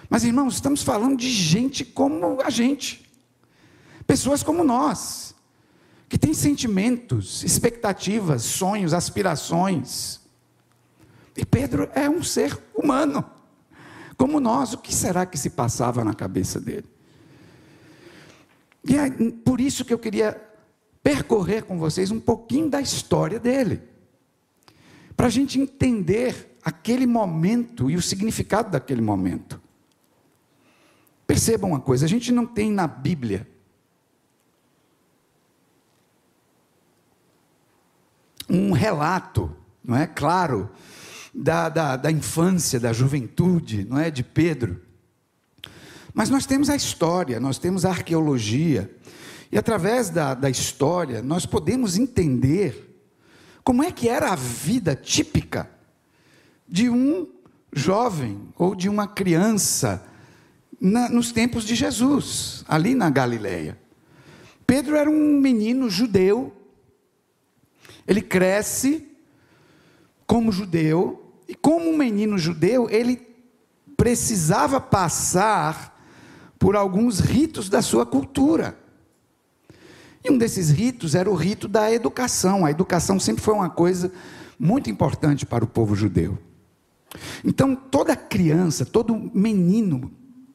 Mas 0.09 0.23
irmãos, 0.23 0.55
estamos 0.55 0.83
falando 0.83 1.17
de 1.17 1.29
gente 1.29 1.85
como 1.85 2.41
a 2.41 2.49
gente, 2.49 3.09
pessoas 4.05 4.43
como 4.43 4.63
nós 4.63 5.24
que 6.07 6.17
tem 6.17 6.33
sentimentos, 6.33 7.43
expectativas, 7.43 8.43
sonhos, 8.43 8.93
aspirações. 8.93 10.19
E 11.35 11.45
Pedro 11.45 11.89
é 11.93 12.09
um 12.09 12.23
ser 12.23 12.57
humano, 12.73 13.25
como 14.15 14.39
nós. 14.39 14.73
O 14.73 14.77
que 14.77 14.93
será 14.93 15.25
que 15.25 15.37
se 15.37 15.49
passava 15.49 16.03
na 16.03 16.13
cabeça 16.13 16.59
dele? 16.59 16.85
E 18.87 18.95
é 18.97 19.09
por 19.43 19.59
isso 19.59 19.83
que 19.83 19.93
eu 19.93 19.99
queria 19.99 20.39
percorrer 21.01 21.63
com 21.63 21.77
vocês 21.77 22.11
um 22.11 22.19
pouquinho 22.19 22.69
da 22.69 22.79
história 22.79 23.39
dele, 23.39 23.81
para 25.17 25.27
a 25.27 25.29
gente 25.29 25.59
entender 25.59 26.55
aquele 26.63 27.07
momento 27.07 27.89
e 27.89 27.95
o 27.95 28.01
significado 28.01 28.71
daquele 28.71 29.01
momento. 29.01 29.59
Percebam 31.25 31.71
uma 31.71 31.79
coisa: 31.79 32.05
a 32.05 32.09
gente 32.09 32.31
não 32.31 32.45
tem 32.45 32.71
na 32.71 32.85
Bíblia 32.85 33.47
um 38.49 38.71
relato, 38.71 39.51
não 39.83 39.95
é 39.95 40.07
claro, 40.07 40.69
da, 41.33 41.67
da, 41.69 41.95
da 41.97 42.11
infância, 42.11 42.79
da 42.79 42.93
juventude, 42.93 43.85
não 43.89 43.99
é, 43.99 44.09
de 44.09 44.23
Pedro. 44.23 44.81
Mas 46.13 46.29
nós 46.29 46.45
temos 46.45 46.69
a 46.69 46.75
história, 46.75 47.39
nós 47.39 47.57
temos 47.57 47.83
a 47.83 47.89
arqueologia, 47.89 48.89
e 49.51 49.57
através 49.57 50.09
da, 50.09 50.33
da 50.33 50.49
história 50.49 51.21
nós 51.21 51.45
podemos 51.45 51.97
entender 51.97 52.85
como 53.63 53.83
é 53.83 53.91
que 53.91 54.07
era 54.07 54.31
a 54.31 54.35
vida 54.35 54.95
típica 54.95 55.69
de 56.67 56.89
um 56.89 57.27
jovem 57.73 58.39
ou 58.57 58.73
de 58.73 58.87
uma 58.87 59.07
criança 59.07 60.05
na, 60.79 61.09
nos 61.09 61.31
tempos 61.31 61.65
de 61.65 61.75
Jesus, 61.75 62.63
ali 62.67 62.95
na 62.95 63.09
Galileia. 63.09 63.77
Pedro 64.65 64.95
era 64.95 65.09
um 65.09 65.39
menino 65.39 65.89
judeu 65.89 66.54
ele 68.07 68.21
cresce 68.21 69.07
como 70.27 70.51
judeu, 70.51 71.33
e 71.47 71.53
como 71.53 71.89
um 71.89 71.97
menino 71.97 72.37
judeu, 72.37 72.89
ele 72.89 73.21
precisava 73.95 74.81
passar 74.81 75.95
por 76.57 76.75
alguns 76.75 77.19
ritos 77.19 77.69
da 77.69 77.81
sua 77.81 78.05
cultura. 78.05 78.77
E 80.23 80.31
um 80.31 80.37
desses 80.37 80.71
ritos 80.71 81.13
era 81.13 81.29
o 81.29 81.35
rito 81.35 81.67
da 81.67 81.91
educação. 81.91 82.65
A 82.65 82.71
educação 82.71 83.19
sempre 83.19 83.43
foi 83.43 83.53
uma 83.53 83.69
coisa 83.69 84.11
muito 84.59 84.89
importante 84.89 85.45
para 85.45 85.63
o 85.63 85.67
povo 85.67 85.95
judeu. 85.95 86.37
Então, 87.43 87.75
toda 87.75 88.15
criança, 88.15 88.85
todo 88.85 89.31
menino, 89.33 90.11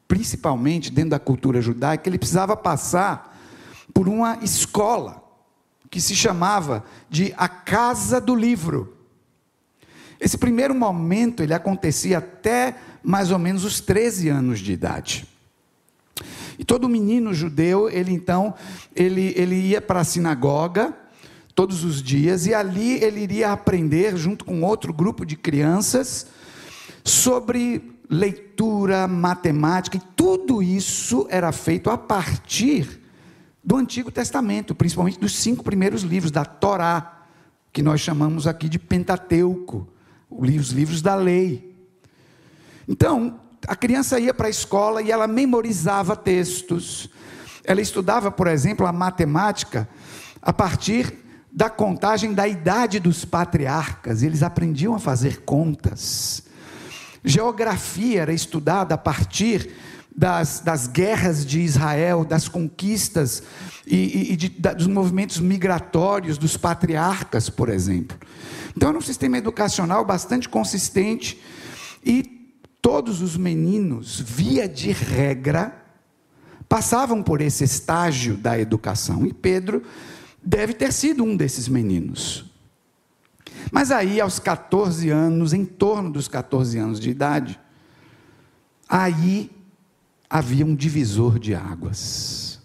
principalmente 0.09 0.90
dentro 0.90 1.11
da 1.11 1.21
cultura 1.21 1.61
judaica, 1.61 2.09
ele 2.09 2.19
precisava 2.19 2.57
passar 2.57 3.38
por 3.95 4.09
uma 4.09 4.38
escola 4.42 5.30
que 5.90 6.00
se 6.00 6.14
chamava 6.14 6.85
de 7.11 7.35
a 7.37 7.49
Casa 7.49 8.20
do 8.20 8.35
Livro. 8.35 8.97
Esse 10.20 10.38
primeiro 10.38 10.75
momento 10.75 11.42
ele 11.42 11.52
acontecia 11.52 12.18
até 12.18 12.76
mais 13.02 13.30
ou 13.30 13.38
menos 13.38 13.64
os 13.64 13.80
13 13.80 14.28
anos 14.28 14.61
de 14.61 14.73
idade. 14.73 15.26
E 16.59 16.64
todo 16.64 16.88
menino 16.88 17.32
judeu, 17.32 17.88
ele 17.88 18.12
então, 18.12 18.54
ele, 18.94 19.32
ele 19.35 19.56
ia 19.56 19.80
para 19.80 20.00
a 20.00 20.04
sinagoga 20.04 20.94
todos 21.54 21.85
os 21.85 22.02
dias 22.02 22.47
e 22.47 22.54
ali 22.54 23.02
ele 23.02 23.20
iria 23.20 23.50
aprender 23.50 24.16
junto 24.16 24.44
com 24.44 24.62
outro 24.62 24.92
grupo 24.92 25.25
de 25.25 25.37
crianças 25.37 26.26
sobre 27.02 27.99
leitura, 28.09 29.09
matemática 29.09 29.97
e 29.97 30.02
tudo 30.14 30.62
isso 30.62 31.26
era 31.30 31.50
feito 31.50 31.88
a 31.88 31.97
partir 31.97 33.00
do 33.62 33.76
Antigo 33.76 34.11
Testamento, 34.11 34.75
principalmente 34.75 35.19
dos 35.19 35.37
cinco 35.37 35.62
primeiros 35.62 36.02
livros 36.02 36.31
da 36.31 36.45
Torá, 36.45 37.25
que 37.73 37.83
nós 37.83 38.00
chamamos 38.00 38.47
aqui 38.47 38.69
de 38.69 38.79
Pentateuco, 38.79 39.87
os 40.31 40.71
livros 40.71 41.02
da 41.02 41.14
lei. 41.14 41.76
Então, 42.88 43.40
a 43.67 43.76
criança 43.76 44.19
ia 44.19 44.33
para 44.33 44.47
a 44.47 44.50
escola 44.50 45.02
e 45.02 45.11
ela 45.11 45.26
memorizava 45.26 46.17
textos. 46.17 47.11
Ela 47.64 47.81
estudava, 47.81 48.31
por 48.31 48.47
exemplo, 48.47 48.87
a 48.87 48.93
matemática 48.93 49.88
a 50.43 50.52
partir 50.52 51.14
da 51.52 51.69
contagem 51.69 52.33
da 52.33 52.47
idade 52.47 53.00
dos 53.00 53.25
patriarcas, 53.25 54.23
eles 54.23 54.43
aprendiam 54.43 54.95
a 54.95 54.99
fazer 54.99 55.43
contas. 55.43 56.45
Geografia 57.25 58.23
era 58.23 58.33
estudada 58.33 58.95
a 58.95 58.99
partir 58.99 59.75
das, 60.14 60.61
das 60.61 60.87
guerras 60.87 61.47
de 61.47 61.61
Israel, 61.61 62.25
das 62.25 62.49
conquistas 62.49 63.43
e, 63.87 64.33
e, 64.33 64.37
de, 64.37 64.49
da, 64.49 64.73
dos 64.73 64.87
movimentos 64.87 65.38
migratórios 65.38 66.37
dos 66.37 66.57
patriarcas, 66.57 67.49
por 67.49 67.69
exemplo. 67.69 68.19
Então 68.76 68.88
era 68.88 68.99
um 68.99 69.02
sistema 69.02 69.38
educacional 69.38 70.05
bastante 70.05 70.49
consistente 70.49 71.40
e 72.05 72.40
todos 72.81 73.21
os 73.21 73.37
meninos, 73.37 74.21
via 74.21 74.69
de 74.69 74.90
regra, 74.90 75.76
passavam 76.69 77.23
por 77.23 77.40
esse 77.40 77.64
estágio 77.64 78.37
da 78.37 78.59
educação. 78.59 79.26
E 79.26 79.33
Pedro 79.33 79.83
deve 80.43 80.73
ter 80.73 80.93
sido 80.93 81.25
um 81.25 81.37
desses 81.37 81.69
meninos. 81.69 82.50
Mas 83.71 83.90
aí, 83.90 84.21
aos 84.21 84.38
14 84.38 85.11
anos, 85.11 85.52
em 85.52 85.64
torno 85.64 86.11
dos 86.11 86.29
14 86.29 86.79
anos 86.79 87.00
de 87.00 87.11
idade, 87.11 87.61
aí 88.88 89.50
havia 90.31 90.65
um 90.65 90.77
divisor 90.77 91.41
de 91.41 91.57
águas. 91.57 92.61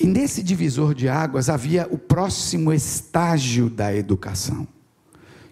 E 0.00 0.06
nesse 0.06 0.42
divisor 0.42 0.94
de 0.94 1.08
águas 1.08 1.50
havia 1.50 1.86
o 1.90 1.98
próximo 1.98 2.72
estágio 2.72 3.68
da 3.68 3.94
educação, 3.94 4.66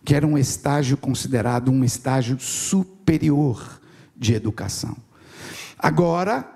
que 0.05 0.15
era 0.15 0.27
um 0.27 0.39
estágio 0.39 0.97
considerado 0.97 1.71
um 1.71 1.85
estágio 1.85 2.41
superior 2.41 3.81
de 4.17 4.35
educação. 4.35 4.97
Agora, 5.79 6.51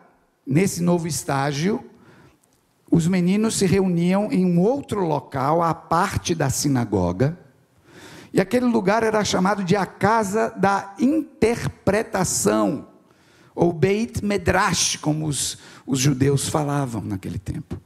nesse 0.47 0.83
novo 0.83 1.07
estágio, 1.07 1.85
os 2.91 3.07
meninos 3.07 3.57
se 3.57 3.67
reuniam 3.67 4.33
em 4.33 4.45
um 4.45 4.59
outro 4.61 5.05
local, 5.05 5.63
à 5.63 5.75
parte 5.75 6.35
da 6.35 6.49
sinagoga, 6.49 7.39
e 8.37 8.41
aquele 8.41 8.67
lugar 8.67 9.03
era 9.03 9.25
chamado 9.25 9.65
de 9.65 9.75
a 9.75 9.87
casa 9.87 10.51
da 10.51 10.95
interpretação, 10.99 12.87
ou 13.55 13.73
Beit 13.73 14.23
Medrash, 14.23 14.97
como 14.97 15.27
os, 15.27 15.57
os 15.87 15.99
judeus 15.99 16.47
falavam 16.47 17.01
naquele 17.01 17.39
tempo. 17.39 17.81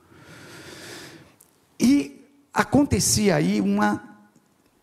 E 1.79 2.27
acontecia 2.53 3.37
aí 3.37 3.61
uma, 3.61 4.03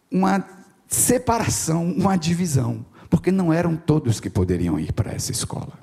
uma 0.09 0.47
separação, 0.87 1.91
uma 1.91 2.15
divisão, 2.15 2.85
porque 3.09 3.29
não 3.29 3.51
eram 3.51 3.75
todos 3.75 4.21
que 4.21 4.29
poderiam 4.29 4.79
ir 4.79 4.93
para 4.93 5.11
essa 5.11 5.33
escola. 5.33 5.73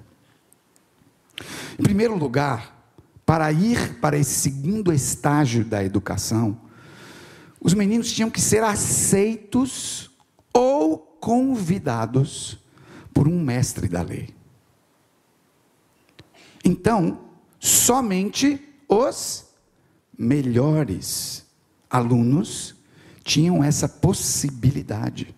Em 1.79 1.83
primeiro 1.83 2.17
lugar, 2.17 2.75
para 3.27 3.53
ir 3.53 3.97
para 4.01 4.17
esse 4.17 4.33
segundo 4.33 4.95
estágio 4.95 5.63
da 5.63 5.85
educação, 5.85 6.57
os 7.65 7.73
meninos 7.73 8.13
tinham 8.13 8.31
que 8.31 8.43
ser 8.43 8.63
aceitos 8.63 10.11
ou 10.53 10.99
convidados 10.99 12.59
por 13.13 13.27
um 13.27 13.43
mestre 13.43 13.89
da 13.89 14.03
lei. 14.03 14.35
Então, 16.63 17.21
somente 17.59 18.61
os 18.87 19.47
melhores 20.17 21.47
alunos 21.89 22.75
tinham 23.23 23.65
essa 23.65 23.89
possibilidade. 23.89 25.35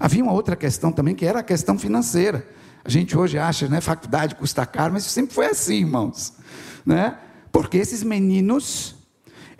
Havia 0.00 0.22
uma 0.22 0.32
outra 0.32 0.56
questão 0.56 0.90
também, 0.90 1.14
que 1.14 1.26
era 1.26 1.40
a 1.40 1.42
questão 1.42 1.78
financeira. 1.78 2.48
A 2.82 2.88
gente 2.88 3.16
hoje 3.16 3.38
acha, 3.38 3.68
né, 3.68 3.82
faculdade 3.82 4.34
custa 4.36 4.64
caro, 4.64 4.94
mas 4.94 5.04
sempre 5.04 5.34
foi 5.34 5.46
assim, 5.46 5.80
irmãos. 5.80 6.32
Né? 6.84 7.18
Porque 7.52 7.76
esses 7.76 8.02
meninos, 8.02 8.93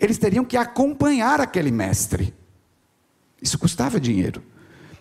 eles 0.05 0.17
teriam 0.17 0.45
que 0.45 0.57
acompanhar 0.57 1.41
aquele 1.41 1.71
mestre. 1.71 2.33
Isso 3.41 3.59
custava 3.59 3.99
dinheiro. 3.99 4.41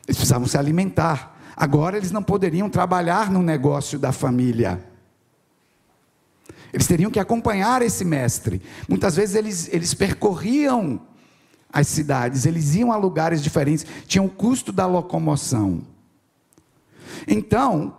Eles 0.06 0.16
precisavam 0.16 0.46
se 0.46 0.58
alimentar. 0.58 1.38
Agora 1.56 1.96
eles 1.96 2.10
não 2.10 2.22
poderiam 2.22 2.68
trabalhar 2.68 3.30
no 3.30 3.42
negócio 3.42 3.98
da 3.98 4.12
família. 4.12 4.84
Eles 6.72 6.86
teriam 6.86 7.10
que 7.10 7.20
acompanhar 7.20 7.82
esse 7.82 8.04
mestre. 8.04 8.60
Muitas 8.88 9.14
vezes 9.14 9.36
eles, 9.36 9.68
eles 9.72 9.94
percorriam 9.94 11.00
as 11.72 11.86
cidades, 11.86 12.46
eles 12.46 12.74
iam 12.74 12.92
a 12.92 12.96
lugares 12.96 13.42
diferentes, 13.42 13.86
tinham 14.06 14.26
o 14.26 14.30
custo 14.30 14.72
da 14.72 14.86
locomoção. 14.86 15.82
Então, 17.26 17.96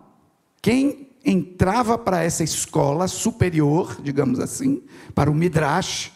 quem 0.61 1.09
entrava 1.25 1.97
para 1.97 2.23
essa 2.23 2.43
escola 2.43 3.07
superior, 3.07 3.97
digamos 4.01 4.39
assim, 4.39 4.83
para 5.13 5.31
o 5.31 5.33
Midrash, 5.33 6.11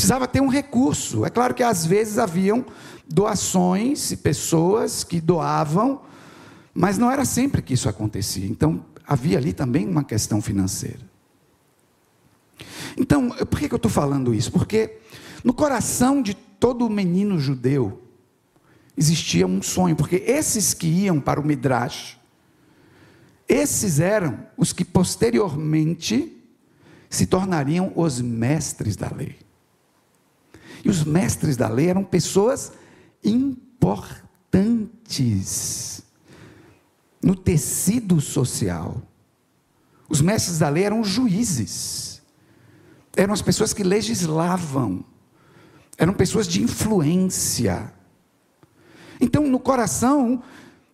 precisava 0.00 0.26
ter 0.26 0.40
um 0.40 0.48
recurso. 0.48 1.26
É 1.26 1.30
claro 1.30 1.52
que 1.52 1.62
às 1.62 1.84
vezes 1.84 2.16
haviam 2.16 2.64
doações 3.06 4.10
e 4.10 4.16
pessoas 4.16 5.04
que 5.04 5.20
doavam, 5.20 6.00
mas 6.72 6.96
não 6.96 7.10
era 7.10 7.26
sempre 7.26 7.60
que 7.60 7.74
isso 7.74 7.86
acontecia. 7.86 8.46
Então, 8.46 8.82
havia 9.06 9.36
ali 9.36 9.52
também 9.52 9.86
uma 9.86 10.02
questão 10.02 10.40
financeira. 10.40 11.00
Então, 12.96 13.28
por 13.28 13.58
que 13.58 13.70
eu 13.70 13.76
estou 13.76 13.90
falando 13.90 14.34
isso? 14.34 14.50
Porque 14.50 15.00
no 15.44 15.52
coração 15.52 16.22
de 16.22 16.32
todo 16.32 16.88
menino 16.88 17.38
judeu 17.38 18.02
existia 18.96 19.46
um 19.46 19.60
sonho, 19.60 19.94
porque 19.94 20.16
esses 20.26 20.72
que 20.72 20.86
iam 20.86 21.20
para 21.20 21.38
o 21.38 21.44
Midrash, 21.44 22.18
esses 23.46 24.00
eram 24.00 24.46
os 24.56 24.72
que 24.72 24.84
posteriormente 24.84 26.42
se 27.10 27.26
tornariam 27.26 27.92
os 27.94 28.18
mestres 28.18 28.96
da 28.96 29.10
lei. 29.14 29.49
E 30.84 30.88
os 30.88 31.04
mestres 31.04 31.56
da 31.56 31.68
lei 31.68 31.88
eram 31.88 32.04
pessoas 32.04 32.72
importantes 33.24 36.02
no 37.22 37.34
tecido 37.34 38.20
social. 38.20 39.00
Os 40.08 40.20
mestres 40.20 40.58
da 40.58 40.68
lei 40.68 40.84
eram 40.84 41.04
juízes, 41.04 42.20
eram 43.16 43.32
as 43.32 43.42
pessoas 43.42 43.72
que 43.72 43.84
legislavam, 43.84 45.04
eram 45.96 46.12
pessoas 46.12 46.48
de 46.48 46.62
influência. 46.62 47.92
Então, 49.20 49.46
no 49.46 49.60
coração 49.60 50.42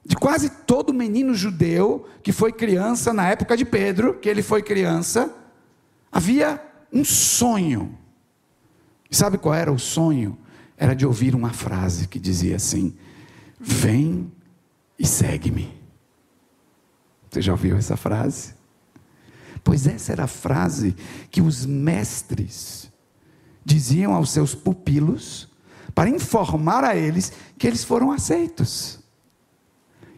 de 0.05 0.17
quase 0.17 0.51
todo 0.51 0.93
menino 0.93 1.35
judeu 1.35 2.07
que 2.23 2.33
foi 2.33 2.53
criança 2.53 3.13
na 3.13 3.29
época 3.29 3.57
de 3.57 3.65
Pedro, 3.65 4.15
que 4.15 4.29
ele 4.29 4.43
foi 4.43 4.63
criança, 4.63 5.33
havia 6.11 6.61
um 6.93 7.05
sonho. 7.05 7.97
Sabe 9.11 9.39
qual 9.39 9.55
era 9.55 9.73
o 9.73 9.79
sonho? 9.79 10.39
Era 10.77 10.95
de 10.95 11.07
ouvir 11.07 11.35
uma 11.35 11.53
frase 11.53 12.07
que 12.09 12.19
dizia 12.19 12.57
assim: 12.57 12.95
Vem 13.59 14.31
e 14.99 15.07
segue-me. 15.07 15.75
Você 17.31 17.43
já 17.43 17.53
ouviu 17.53 17.77
essa 17.77 17.97
frase? 17.97 18.55
Pois 19.63 19.87
essa 19.87 20.13
era 20.13 20.25
a 20.25 20.29
frase 20.29 20.95
que 21.31 21.41
os 21.41 21.67
mestres 21.67 22.91
diziam 23.65 24.15
aos 24.15 24.31
seus 24.31 24.55
pupilos 24.55 25.49
para 25.95 26.09
informar 26.09 26.85
a 26.85 26.95
eles 26.95 27.33
que 27.59 27.67
eles 27.67 27.83
foram 27.83 28.13
aceitos. 28.13 29.01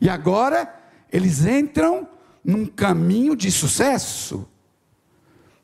E 0.00 0.08
agora 0.08 0.74
eles 1.10 1.44
entram 1.46 2.06
num 2.44 2.66
caminho 2.66 3.34
de 3.34 3.50
sucesso. 3.50 4.46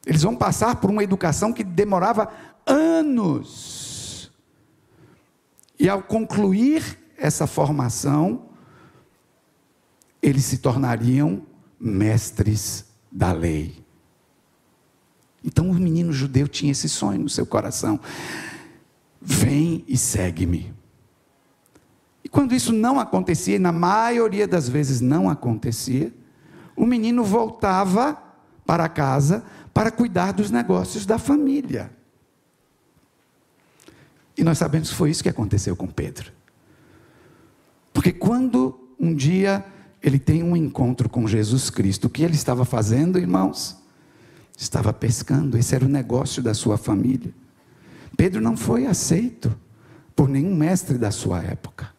Eles 0.07 0.23
vão 0.23 0.37
passar 0.37 0.77
por 0.77 0.91
uma 0.91 1.03
educação 1.03 1.53
que 1.53 1.65
demorava 1.65 2.33
anos. 2.67 4.31
E 5.79 5.89
ao 5.89 6.03
concluir 6.03 6.99
essa 7.17 7.47
formação, 7.47 8.47
eles 10.23 10.45
se 10.45 10.59
tornariam 10.59 11.43
mestres 11.79 12.87
da 13.11 13.33
lei. 13.33 13.85
Então 15.45 15.71
o 15.71 15.75
menino 15.75 16.13
judeu 16.13 16.49
tinha 16.49 16.73
esse 16.73 16.89
sonho 16.89 17.21
no 17.21 17.29
seu 17.29 17.45
coração: 17.45 18.01
vem 19.21 19.85
e 19.87 19.97
segue-me. 19.97 20.73
E 22.25 22.29
quando 22.29 22.55
isso 22.55 22.73
não 22.73 22.99
acontecia, 22.99 23.57
e 23.57 23.59
na 23.59 23.73
maioria 23.73 24.49
das 24.49 24.67
vezes 24.67 25.03
não 25.03 25.29
acontecia, 25.29 26.13
o 26.75 26.87
menino 26.87 27.23
voltava 27.23 28.21
para 28.65 28.89
casa 28.89 29.45
para 29.75 29.91
cuidar 29.91 30.33
dos 30.33 30.51
negócios 30.51 31.05
da 31.05 31.19
família. 31.19 31.93
E 34.37 34.43
nós 34.43 34.59
sabemos 34.59 34.91
que 34.91 34.97
foi 34.97 35.11
isso 35.11 35.23
que 35.23 35.29
aconteceu 35.29 35.77
com 35.77 35.87
Pedro. 35.87 36.33
Porque 37.93 38.13
quando 38.13 38.79
um 38.99 39.15
dia 39.15 39.65
ele 40.03 40.19
tem 40.19 40.43
um 40.43 40.57
encontro 40.57 41.09
com 41.09 41.27
Jesus 41.27 41.71
Cristo, 41.71 42.07
o 42.07 42.11
que 42.11 42.23
ele 42.23 42.35
estava 42.35 42.65
fazendo, 42.65 43.19
irmãos? 43.19 43.77
Estava 44.57 44.93
pescando, 44.93 45.57
esse 45.57 45.75
era 45.75 45.85
o 45.85 45.89
negócio 45.89 46.43
da 46.43 46.53
sua 46.53 46.77
família. 46.77 47.33
Pedro 48.17 48.41
não 48.41 48.57
foi 48.57 48.87
aceito 48.87 49.57
por 50.15 50.29
nenhum 50.29 50.55
mestre 50.55 50.99
da 50.99 51.11
sua 51.11 51.43
época. 51.43 51.93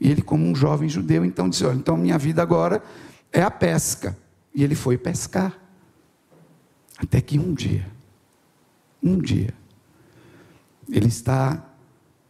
E 0.00 0.10
ele, 0.10 0.22
como 0.22 0.44
um 0.46 0.54
jovem 0.54 0.88
judeu, 0.88 1.24
então 1.24 1.48
disse: 1.48 1.64
Olha, 1.64 1.76
então 1.76 1.96
minha 1.96 2.18
vida 2.18 2.42
agora 2.42 2.82
é 3.32 3.42
a 3.42 3.50
pesca. 3.50 4.16
E 4.54 4.62
ele 4.62 4.74
foi 4.74 4.96
pescar. 4.96 5.56
Até 6.98 7.20
que 7.20 7.38
um 7.38 7.52
dia, 7.52 7.86
um 9.02 9.18
dia, 9.18 9.54
ele 10.92 11.08
está 11.08 11.74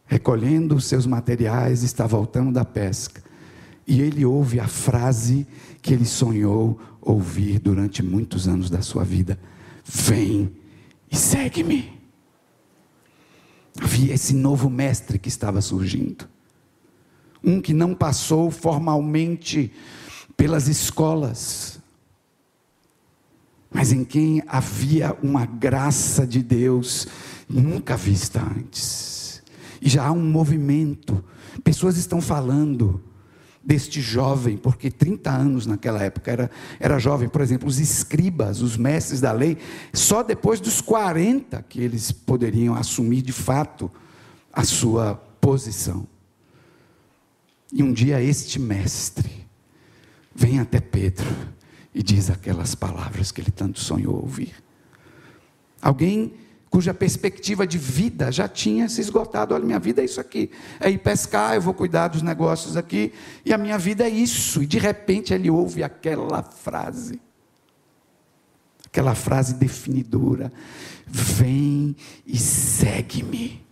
recolhendo 0.05 0.75
os 0.75 0.85
seus 0.85 1.05
materiais, 1.05 1.83
está 1.83 2.07
voltando 2.07 2.53
da 2.53 2.63
pesca. 2.63 3.21
E 3.85 3.99
ele 3.99 4.23
ouve 4.23 4.57
a 4.61 4.67
frase 4.69 5.45
que 5.81 5.93
ele 5.93 6.05
sonhou 6.05 6.79
ouvir 7.01 7.59
durante 7.59 8.01
muitos 8.01 8.47
anos 8.47 8.69
da 8.69 8.81
sua 8.81 9.03
vida: 9.03 9.37
Vem 9.83 10.49
e 11.11 11.17
segue-me. 11.17 11.91
Havia 13.81 14.13
esse 14.13 14.33
novo 14.33 14.69
mestre 14.69 15.19
que 15.19 15.27
estava 15.27 15.59
surgindo. 15.59 16.29
Um 17.43 17.59
que 17.59 17.73
não 17.73 17.93
passou 17.93 18.49
formalmente 18.49 19.73
pelas 20.37 20.69
escolas, 20.69 21.79
mas 23.69 23.91
em 23.91 24.05
quem 24.05 24.41
havia 24.47 25.17
uma 25.21 25.45
graça 25.45 26.25
de 26.25 26.41
Deus 26.41 27.07
nunca 27.61 27.95
vista 27.95 28.41
antes. 28.41 29.41
E 29.81 29.89
já 29.89 30.07
há 30.07 30.11
um 30.11 30.23
movimento, 30.23 31.23
pessoas 31.63 31.97
estão 31.97 32.21
falando 32.21 33.01
deste 33.63 34.01
jovem, 34.01 34.57
porque 34.57 34.91
30 34.91 35.31
anos 35.31 35.65
naquela 35.65 36.03
época 36.03 36.29
era, 36.29 36.51
era 36.79 36.99
jovem, 36.99 37.29
por 37.29 37.41
exemplo, 37.41 37.67
os 37.67 37.79
escribas, 37.79 38.61
os 38.61 38.75
mestres 38.75 39.21
da 39.21 39.31
lei, 39.31 39.57
só 39.93 40.21
depois 40.21 40.59
dos 40.59 40.81
40 40.81 41.61
que 41.63 41.79
eles 41.79 42.11
poderiam 42.11 42.75
assumir 42.75 43.21
de 43.21 43.31
fato 43.31 43.89
a 44.51 44.63
sua 44.63 45.15
posição. 45.39 46.05
E 47.71 47.81
um 47.81 47.93
dia 47.93 48.21
este 48.21 48.59
mestre 48.59 49.47
vem 50.35 50.59
até 50.59 50.79
Pedro 50.79 51.27
e 51.95 52.03
diz 52.03 52.29
aquelas 52.29 52.75
palavras 52.75 53.31
que 53.31 53.39
ele 53.39 53.51
tanto 53.51 53.79
sonhou 53.79 54.15
ouvir. 54.15 54.53
Alguém 55.81 56.33
cuja 56.73 56.91
perspectiva 56.91 57.67
de 57.67 57.77
vida 57.77 58.31
já 58.31 58.47
tinha 58.47 58.89
se 58.89 58.99
esgotado. 58.99 59.53
Olha, 59.53 59.63
minha 59.63 59.77
vida 59.77 60.01
é 60.01 60.05
isso 60.05 60.19
aqui. 60.19 60.49
É 60.79 60.89
ir 60.89 60.97
pescar, 60.97 61.53
eu 61.53 61.61
vou 61.61 61.71
cuidar 61.71 62.07
dos 62.07 62.23
negócios 62.23 62.75
aqui, 62.75 63.13
e 63.45 63.53
a 63.53 63.59
minha 63.59 63.77
vida 63.77 64.05
é 64.05 64.09
isso. 64.09 64.63
E 64.63 64.65
de 64.65 64.79
repente 64.79 65.35
ele 65.35 65.51
ouve 65.51 65.83
aquela 65.83 66.41
frase. 66.41 67.21
Aquela 68.87 69.13
frase 69.13 69.53
definidora: 69.53 70.51
Vem 71.05 71.95
e 72.25 72.39
segue-me. 72.39 73.63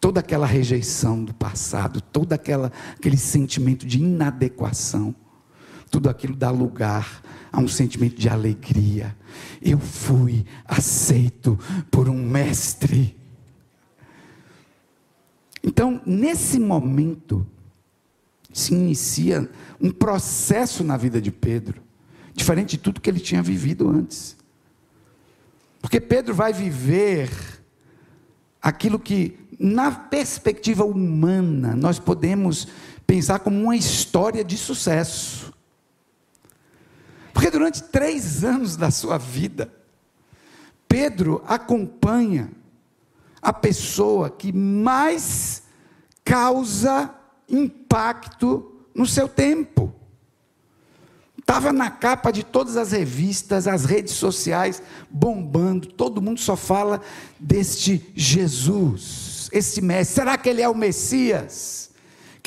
toda 0.00 0.20
aquela 0.20 0.46
rejeição 0.46 1.24
do 1.24 1.34
passado, 1.34 2.00
todo 2.00 2.32
aquela, 2.32 2.70
aquele 2.94 3.16
sentimento 3.16 3.84
de 3.84 3.98
inadequação, 3.98 5.12
tudo 5.90 6.08
aquilo 6.08 6.36
dá 6.36 6.50
lugar 6.52 7.20
a 7.50 7.58
um 7.58 7.66
sentimento 7.66 8.14
de 8.16 8.28
alegria. 8.28 9.16
Eu 9.68 9.78
fui 9.78 10.46
aceito 10.64 11.58
por 11.90 12.08
um 12.08 12.16
mestre. 12.26 13.14
Então, 15.62 16.00
nesse 16.06 16.58
momento, 16.58 17.46
se 18.50 18.72
inicia 18.72 19.46
um 19.78 19.90
processo 19.90 20.82
na 20.82 20.96
vida 20.96 21.20
de 21.20 21.30
Pedro, 21.30 21.82
diferente 22.32 22.70
de 22.70 22.78
tudo 22.78 22.98
que 22.98 23.10
ele 23.10 23.20
tinha 23.20 23.42
vivido 23.42 23.90
antes. 23.90 24.38
Porque 25.82 26.00
Pedro 26.00 26.34
vai 26.34 26.50
viver 26.50 27.28
aquilo 28.62 28.98
que, 28.98 29.38
na 29.60 29.90
perspectiva 29.90 30.82
humana, 30.82 31.76
nós 31.76 31.98
podemos 31.98 32.68
pensar 33.06 33.40
como 33.40 33.60
uma 33.60 33.76
história 33.76 34.42
de 34.42 34.56
sucesso. 34.56 35.37
Porque 37.38 37.52
durante 37.52 37.84
três 37.84 38.42
anos 38.42 38.76
da 38.76 38.90
sua 38.90 39.16
vida, 39.16 39.72
Pedro 40.88 41.40
acompanha 41.46 42.50
a 43.40 43.52
pessoa 43.52 44.28
que 44.28 44.52
mais 44.52 45.62
causa 46.24 47.14
impacto 47.48 48.82
no 48.92 49.06
seu 49.06 49.28
tempo. 49.28 49.94
Estava 51.38 51.72
na 51.72 51.92
capa 51.92 52.32
de 52.32 52.42
todas 52.42 52.76
as 52.76 52.90
revistas, 52.90 53.68
as 53.68 53.84
redes 53.84 54.14
sociais 54.14 54.82
bombando, 55.08 55.86
todo 55.86 56.20
mundo 56.20 56.40
só 56.40 56.56
fala 56.56 57.00
deste 57.38 58.04
Jesus, 58.16 59.48
esse 59.52 59.80
Mestre. 59.80 60.16
Será 60.16 60.36
que 60.36 60.48
ele 60.48 60.60
é 60.60 60.68
o 60.68 60.74
Messias? 60.74 61.87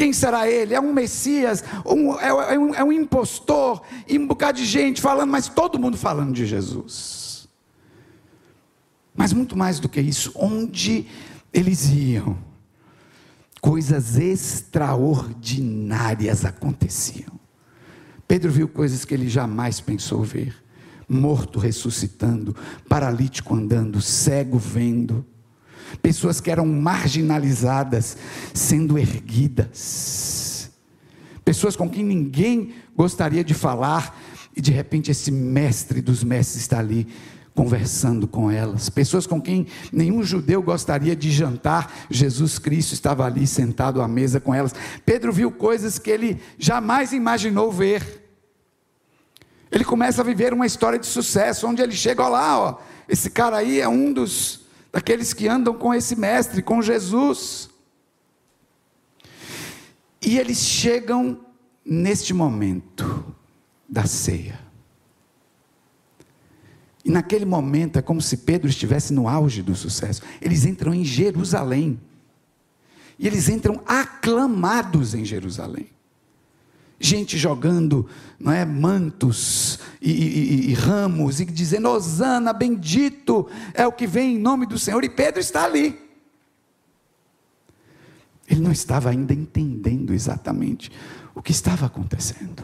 Quem 0.02 0.12
será 0.12 0.50
ele? 0.50 0.74
É 0.74 0.82
um 0.82 0.92
Messias? 0.92 1.64
Um, 1.86 2.20
é, 2.20 2.56
é, 2.56 2.58
um, 2.58 2.74
é 2.74 2.84
um 2.84 2.92
impostor? 2.92 3.84
E 4.08 4.18
um 4.18 4.26
bocado 4.26 4.58
de 4.58 4.66
gente 4.66 5.00
falando, 5.00 5.30
mas 5.30 5.48
todo 5.48 5.78
mundo 5.78 5.96
falando 5.96 6.34
de 6.34 6.48
Jesus. 6.48 7.48
Mas 9.16 9.32
muito 9.32 9.56
mais 9.56 9.80
do 9.80 9.88
que 9.88 10.02
isso, 10.02 10.32
onde 10.34 11.06
eles 11.54 11.92
iam, 11.92 12.36
coisas 13.62 14.18
extraordinárias 14.18 16.46
aconteciam. 16.46 17.40
Pedro 18.28 18.52
viu 18.52 18.68
coisas 18.68 19.06
que 19.06 19.14
ele 19.14 19.30
jamais 19.30 19.80
pensou 19.80 20.24
ver: 20.24 20.56
morto 21.08 21.60
ressuscitando, 21.60 22.56
paralítico 22.90 23.54
andando, 23.54 24.02
cego 24.02 24.58
vendo, 24.58 25.24
pessoas 26.02 26.40
que 26.40 26.52
eram 26.52 26.66
marginalizadas 26.66 28.18
sendo 28.54 28.98
erguidas, 28.98 30.70
pessoas 31.44 31.76
com 31.76 31.90
quem 31.90 32.04
ninguém 32.04 32.74
gostaria 32.96 33.44
de 33.44 33.54
falar, 33.54 34.20
e 34.56 34.62
de 34.62 34.72
repente 34.72 35.12
esse 35.12 35.32
mestre 35.32 36.02
dos 36.02 36.24
mestres 36.24 36.62
está 36.62 36.80
ali 36.80 37.08
conversando 37.54 38.28
com 38.28 38.50
elas, 38.50 38.90
pessoas 38.90 39.28
com 39.28 39.42
quem 39.42 39.68
nenhum 39.92 40.24
judeu 40.24 40.62
gostaria 40.62 41.16
de 41.16 41.30
jantar, 41.30 41.92
Jesus 42.10 42.58
Cristo 42.58 42.94
estava 42.94 43.26
ali 43.26 43.46
sentado 43.46 44.02
à 44.02 44.08
mesa 44.08 44.40
com 44.40 44.54
elas. 44.54 44.74
Pedro 45.06 45.34
viu 45.34 45.52
coisas 45.52 46.00
que 46.00 46.10
ele 46.10 46.42
jamais 46.58 47.12
imaginou 47.12 47.72
ver. 47.72 48.22
Ele 49.70 49.84
começa 49.84 50.22
a 50.22 50.26
viver 50.26 50.54
uma 50.54 50.66
história 50.66 51.00
de 51.00 51.06
sucesso, 51.06 51.68
onde 51.68 51.82
ele 51.82 51.94
chega, 51.94 52.28
lá, 52.28 52.60
ó, 52.60 52.78
esse 53.08 53.30
cara 53.30 53.58
aí 53.58 53.80
é 53.80 53.88
um 53.88 54.12
dos 54.12 54.61
daqueles 54.92 55.34
que 55.34 55.48
andam 55.48 55.74
com 55.74 55.94
esse 55.94 56.16
mestre, 56.16 56.62
com 56.62 56.82
Jesus. 56.82 57.70
E 60.22 60.38
eles 60.38 60.60
chegam 60.60 61.40
neste 61.84 62.34
momento 62.34 63.26
da 63.88 64.06
ceia. 64.06 64.60
E 67.04 67.10
naquele 67.10 67.46
momento 67.46 67.98
é 67.98 68.02
como 68.02 68.22
se 68.22 68.38
Pedro 68.38 68.70
estivesse 68.70 69.12
no 69.14 69.28
auge 69.28 69.64
do 69.64 69.76
sucesso. 69.76 70.22
Eles 70.40 70.66
entram 70.66 70.94
em 70.94 71.04
Jerusalém. 71.04 72.00
E 73.18 73.28
eles 73.28 73.50
entram 73.50 73.82
aclamados 73.86 75.16
em 75.16 75.26
Jerusalém 75.26 75.90
gente 77.02 77.38
jogando 77.38 78.08
não 78.40 78.52
é, 78.52 78.66
mantos 78.66 79.80
e, 80.02 80.12
e, 80.12 80.70
e, 80.70 80.74
ramos 80.74 81.40
e 81.40 81.46
dizendo: 81.46 81.90
Osana, 81.90 82.54
bendito 82.54 83.48
é 83.74 83.86
o 83.86 83.92
que 83.92 84.08
vem 84.08 84.36
em 84.36 84.40
nome 84.40 84.66
do 84.66 84.78
Senhor. 84.78 85.04
E 85.04 85.10
Pedro 85.10 85.40
está 85.40 85.66
ali. 85.66 86.00
Ele 88.48 88.62
não 88.62 88.72
estava 88.72 89.10
ainda 89.10 89.34
entendendo 89.34 90.14
exatamente 90.14 90.92
o 91.34 91.42
que 91.42 91.52
estava 91.52 91.86
acontecendo. 91.86 92.64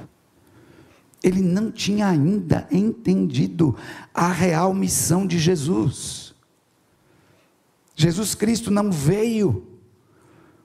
Ele 1.23 1.41
não 1.41 1.71
tinha 1.71 2.07
ainda 2.07 2.67
entendido 2.71 3.75
a 4.13 4.31
real 4.31 4.73
missão 4.73 5.25
de 5.25 5.39
Jesus. 5.39 6.35
Jesus 7.95 8.35
Cristo 8.35 8.69
não 8.69 8.91
veio 8.91 9.65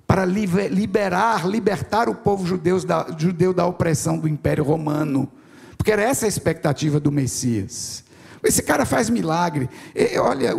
para 0.07 0.25
liberar, 0.25 1.49
libertar 1.49 2.09
o 2.09 2.15
povo 2.15 2.47
judeu 2.47 2.79
da, 2.85 3.07
judeu 3.17 3.53
da 3.55 3.67
opressão 3.67 4.19
do 4.19 4.29
Império 4.29 4.65
Romano. 4.65 5.31
Porque 5.77 5.91
era 5.91 6.03
essa 6.03 6.27
a 6.27 6.29
expectativa 6.29 7.01
do 7.01 7.11
Messias. 7.11 8.05
Esse 8.43 8.63
cara 8.63 8.85
faz 8.85 9.09
milagre. 9.09 9.71
E, 9.95 10.19
olha, 10.19 10.55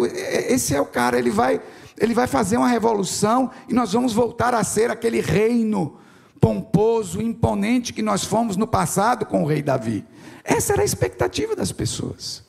esse 0.49 0.73
é 0.73 0.81
o 0.81 0.85
cara, 0.85 1.19
ele 1.19 1.29
vai, 1.29 1.61
ele 1.99 2.13
vai 2.13 2.27
fazer 2.27 2.57
uma 2.57 2.67
revolução 2.67 3.51
e 3.67 3.73
nós 3.73 3.93
vamos 3.93 4.13
voltar 4.13 4.53
a 4.53 4.63
ser 4.63 4.89
aquele 4.89 5.21
reino 5.21 5.97
pomposo, 6.39 7.21
imponente 7.21 7.93
que 7.93 8.01
nós 8.01 8.23
fomos 8.23 8.57
no 8.57 8.67
passado 8.67 9.25
com 9.25 9.43
o 9.43 9.47
rei 9.47 9.61
Davi. 9.61 10.05
Essa 10.43 10.73
era 10.73 10.81
a 10.81 10.85
expectativa 10.85 11.55
das 11.55 11.71
pessoas. 11.71 12.43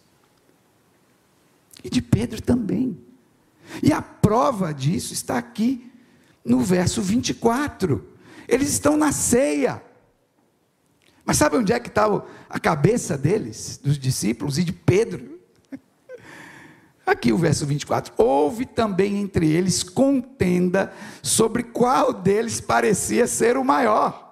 E 1.83 1.89
de 1.89 2.03
Pedro 2.03 2.43
também. 2.43 2.99
E 3.83 3.93
a 3.93 4.03
prova 4.03 4.73
disso 4.73 5.13
está 5.13 5.39
aqui 5.39 5.93
no 6.45 6.61
verso 6.61 7.01
24. 7.01 8.07
Eles 8.47 8.69
estão 8.69 8.97
na 8.97 9.13
ceia. 9.13 9.83
Mas 11.25 11.39
sabe 11.39 11.57
onde 11.57 11.73
é 11.73 11.81
que 11.81 11.89
está 11.89 12.07
a 12.51 12.61
cabeça 12.61 13.17
deles, 13.17 13.81
dos 13.83 13.99
discípulos 13.99 14.59
e 14.59 14.65
de 14.65 14.73
Pedro? 14.73 15.41
Aqui 17.07 17.33
o 17.33 17.39
verso 17.39 17.65
24. 17.65 18.13
Houve 18.17 18.67
também 18.67 19.21
entre 19.21 19.51
eles 19.51 19.83
contenda 19.83 20.93
sobre 21.23 21.63
qual 21.63 22.13
deles 22.13 22.61
parecia 22.61 23.27
ser 23.27 23.57
o 23.57 23.65
maior. 23.65 24.23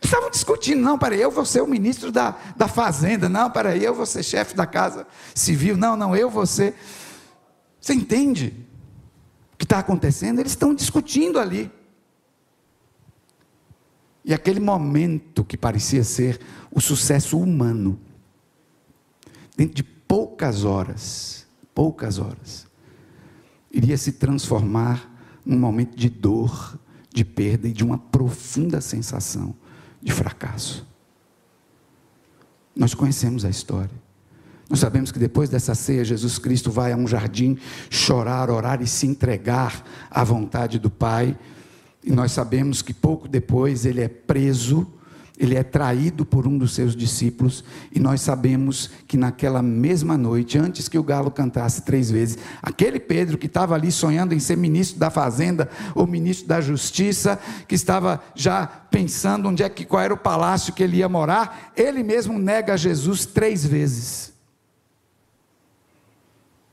Eles 0.00 0.12
estavam 0.12 0.30
discutindo, 0.30 0.80
não, 0.80 0.98
peraí, 0.98 1.20
eu 1.20 1.30
vou 1.30 1.44
ser 1.44 1.62
o 1.62 1.66
ministro 1.66 2.12
da, 2.12 2.36
da 2.54 2.68
fazenda, 2.68 3.28
não, 3.28 3.50
peraí, 3.50 3.82
eu 3.82 3.94
vou 3.94 4.04
ser 4.04 4.22
chefe 4.22 4.54
da 4.54 4.66
casa 4.66 5.06
civil, 5.34 5.76
não, 5.76 5.96
não, 5.96 6.14
eu 6.14 6.28
vou 6.28 6.46
ser. 6.46 6.74
Você 7.80 7.94
entende? 7.94 8.65
Que 9.56 9.64
está 9.64 9.78
acontecendo, 9.78 10.40
eles 10.40 10.52
estão 10.52 10.74
discutindo 10.74 11.38
ali. 11.38 11.70
E 14.24 14.34
aquele 14.34 14.60
momento 14.60 15.44
que 15.44 15.56
parecia 15.56 16.02
ser 16.02 16.40
o 16.70 16.80
sucesso 16.80 17.38
humano, 17.38 17.98
dentro 19.56 19.74
de 19.74 19.82
poucas 19.82 20.64
horas, 20.64 21.46
poucas 21.74 22.18
horas, 22.18 22.66
iria 23.70 23.96
se 23.96 24.12
transformar 24.12 25.12
num 25.44 25.58
momento 25.58 25.96
de 25.96 26.08
dor, 26.08 26.78
de 27.12 27.24
perda 27.24 27.68
e 27.68 27.72
de 27.72 27.84
uma 27.84 27.98
profunda 27.98 28.80
sensação 28.80 29.54
de 30.02 30.12
fracasso. 30.12 30.86
Nós 32.74 32.94
conhecemos 32.94 33.44
a 33.44 33.48
história. 33.48 34.05
Nós 34.68 34.80
sabemos 34.80 35.12
que 35.12 35.18
depois 35.18 35.48
dessa 35.48 35.74
ceia, 35.74 36.04
Jesus 36.04 36.38
Cristo 36.38 36.70
vai 36.72 36.92
a 36.92 36.96
um 36.96 37.06
jardim 37.06 37.56
chorar, 37.88 38.50
orar 38.50 38.82
e 38.82 38.86
se 38.86 39.06
entregar 39.06 39.84
à 40.10 40.24
vontade 40.24 40.78
do 40.78 40.90
Pai. 40.90 41.36
E 42.02 42.10
nós 42.10 42.32
sabemos 42.32 42.82
que 42.82 42.92
pouco 42.92 43.28
depois 43.28 43.86
ele 43.86 44.00
é 44.00 44.08
preso, 44.08 44.84
ele 45.38 45.54
é 45.54 45.62
traído 45.62 46.24
por 46.24 46.48
um 46.48 46.58
dos 46.58 46.74
seus 46.74 46.96
discípulos. 46.96 47.62
E 47.94 48.00
nós 48.00 48.22
sabemos 48.22 48.90
que 49.06 49.16
naquela 49.16 49.62
mesma 49.62 50.18
noite, 50.18 50.58
antes 50.58 50.88
que 50.88 50.98
o 50.98 51.02
galo 51.02 51.30
cantasse 51.30 51.82
três 51.82 52.10
vezes, 52.10 52.36
aquele 52.60 52.98
Pedro 52.98 53.38
que 53.38 53.46
estava 53.46 53.76
ali 53.76 53.92
sonhando 53.92 54.34
em 54.34 54.40
ser 54.40 54.56
ministro 54.56 54.98
da 54.98 55.10
Fazenda 55.10 55.70
ou 55.94 56.08
ministro 56.08 56.48
da 56.48 56.60
Justiça, 56.60 57.38
que 57.68 57.76
estava 57.76 58.20
já 58.34 58.66
pensando 58.66 59.48
onde 59.48 59.62
é 59.62 59.68
que 59.68 59.84
qual 59.84 60.02
era 60.02 60.14
o 60.14 60.18
palácio 60.18 60.72
que 60.72 60.82
ele 60.82 60.96
ia 60.96 61.08
morar, 61.08 61.72
ele 61.76 62.02
mesmo 62.02 62.36
nega 62.36 62.76
Jesus 62.76 63.26
três 63.26 63.64
vezes. 63.64 64.35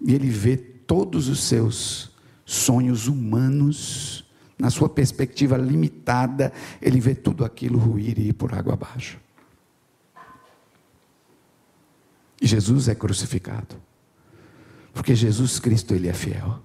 E 0.03 0.13
ele 0.13 0.29
vê 0.29 0.57
todos 0.57 1.29
os 1.29 1.39
seus 1.43 2.11
sonhos 2.45 3.07
humanos, 3.07 4.25
na 4.59 4.69
sua 4.69 4.89
perspectiva 4.89 5.57
limitada, 5.57 6.51
ele 6.81 6.99
vê 6.99 7.15
tudo 7.15 7.43
aquilo 7.45 7.79
ruir 7.79 8.19
e 8.19 8.29
ir 8.29 8.33
por 8.33 8.53
água 8.53 8.73
abaixo. 8.73 9.19
E 12.41 12.45
Jesus 12.45 12.89
é 12.89 12.95
crucificado. 12.95 13.75
Porque 14.93 15.15
Jesus 15.15 15.59
Cristo, 15.59 15.93
ele 15.93 16.09
é 16.09 16.13
fiel. 16.13 16.59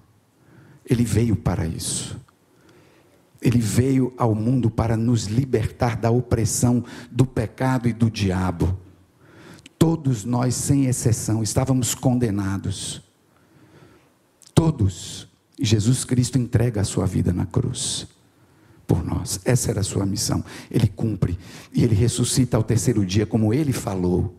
Ele 0.85 1.05
veio 1.05 1.35
para 1.35 1.65
isso. 1.65 2.19
Ele 3.41 3.59
veio 3.59 4.13
ao 4.17 4.35
mundo 4.35 4.69
para 4.69 4.97
nos 4.97 5.25
libertar 5.25 5.95
da 5.95 6.11
opressão 6.11 6.83
do 7.09 7.25
pecado 7.25 7.87
e 7.87 7.93
do 7.93 8.11
diabo. 8.11 8.77
Todos 9.77 10.25
nós, 10.25 10.53
sem 10.53 10.85
exceção, 10.85 11.41
estávamos 11.41 11.95
condenados. 11.95 13.01
Todos. 14.59 15.25
Jesus 15.57 16.03
Cristo 16.03 16.37
entrega 16.37 16.81
a 16.81 16.83
sua 16.83 17.05
vida 17.05 17.31
na 17.31 17.45
cruz 17.45 18.05
por 18.85 19.05
nós. 19.05 19.39
Essa 19.45 19.71
era 19.71 19.79
a 19.79 19.83
sua 19.83 20.05
missão. 20.05 20.43
Ele 20.69 20.85
cumpre. 20.85 21.39
E 21.73 21.81
ele 21.81 21.95
ressuscita 21.95 22.57
ao 22.57 22.63
terceiro 22.63 23.05
dia, 23.05 23.25
como 23.25 23.53
ele 23.53 23.71
falou. 23.71 24.35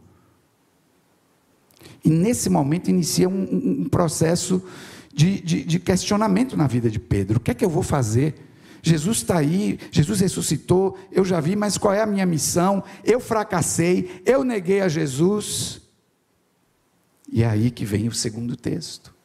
E 2.04 2.10
nesse 2.10 2.50
momento 2.50 2.90
inicia 2.90 3.30
um, 3.30 3.80
um 3.80 3.88
processo 3.88 4.62
de, 5.10 5.40
de, 5.40 5.64
de 5.64 5.78
questionamento 5.78 6.54
na 6.54 6.66
vida 6.66 6.90
de 6.90 7.00
Pedro. 7.00 7.38
O 7.38 7.40
que 7.40 7.52
é 7.52 7.54
que 7.54 7.64
eu 7.64 7.70
vou 7.70 7.82
fazer? 7.82 8.34
Jesus 8.82 9.16
está 9.16 9.38
aí, 9.38 9.78
Jesus 9.90 10.20
ressuscitou, 10.20 10.98
eu 11.10 11.24
já 11.24 11.40
vi, 11.40 11.56
mas 11.56 11.78
qual 11.78 11.94
é 11.94 12.02
a 12.02 12.06
minha 12.06 12.26
missão? 12.26 12.84
Eu 13.02 13.20
fracassei, 13.20 14.22
eu 14.26 14.44
neguei 14.44 14.82
a 14.82 14.88
Jesus. 14.88 15.80
E 17.32 17.42
é 17.42 17.46
aí 17.46 17.70
que 17.70 17.86
vem 17.86 18.06
o 18.06 18.12
segundo 18.12 18.54
texto. 18.54 19.18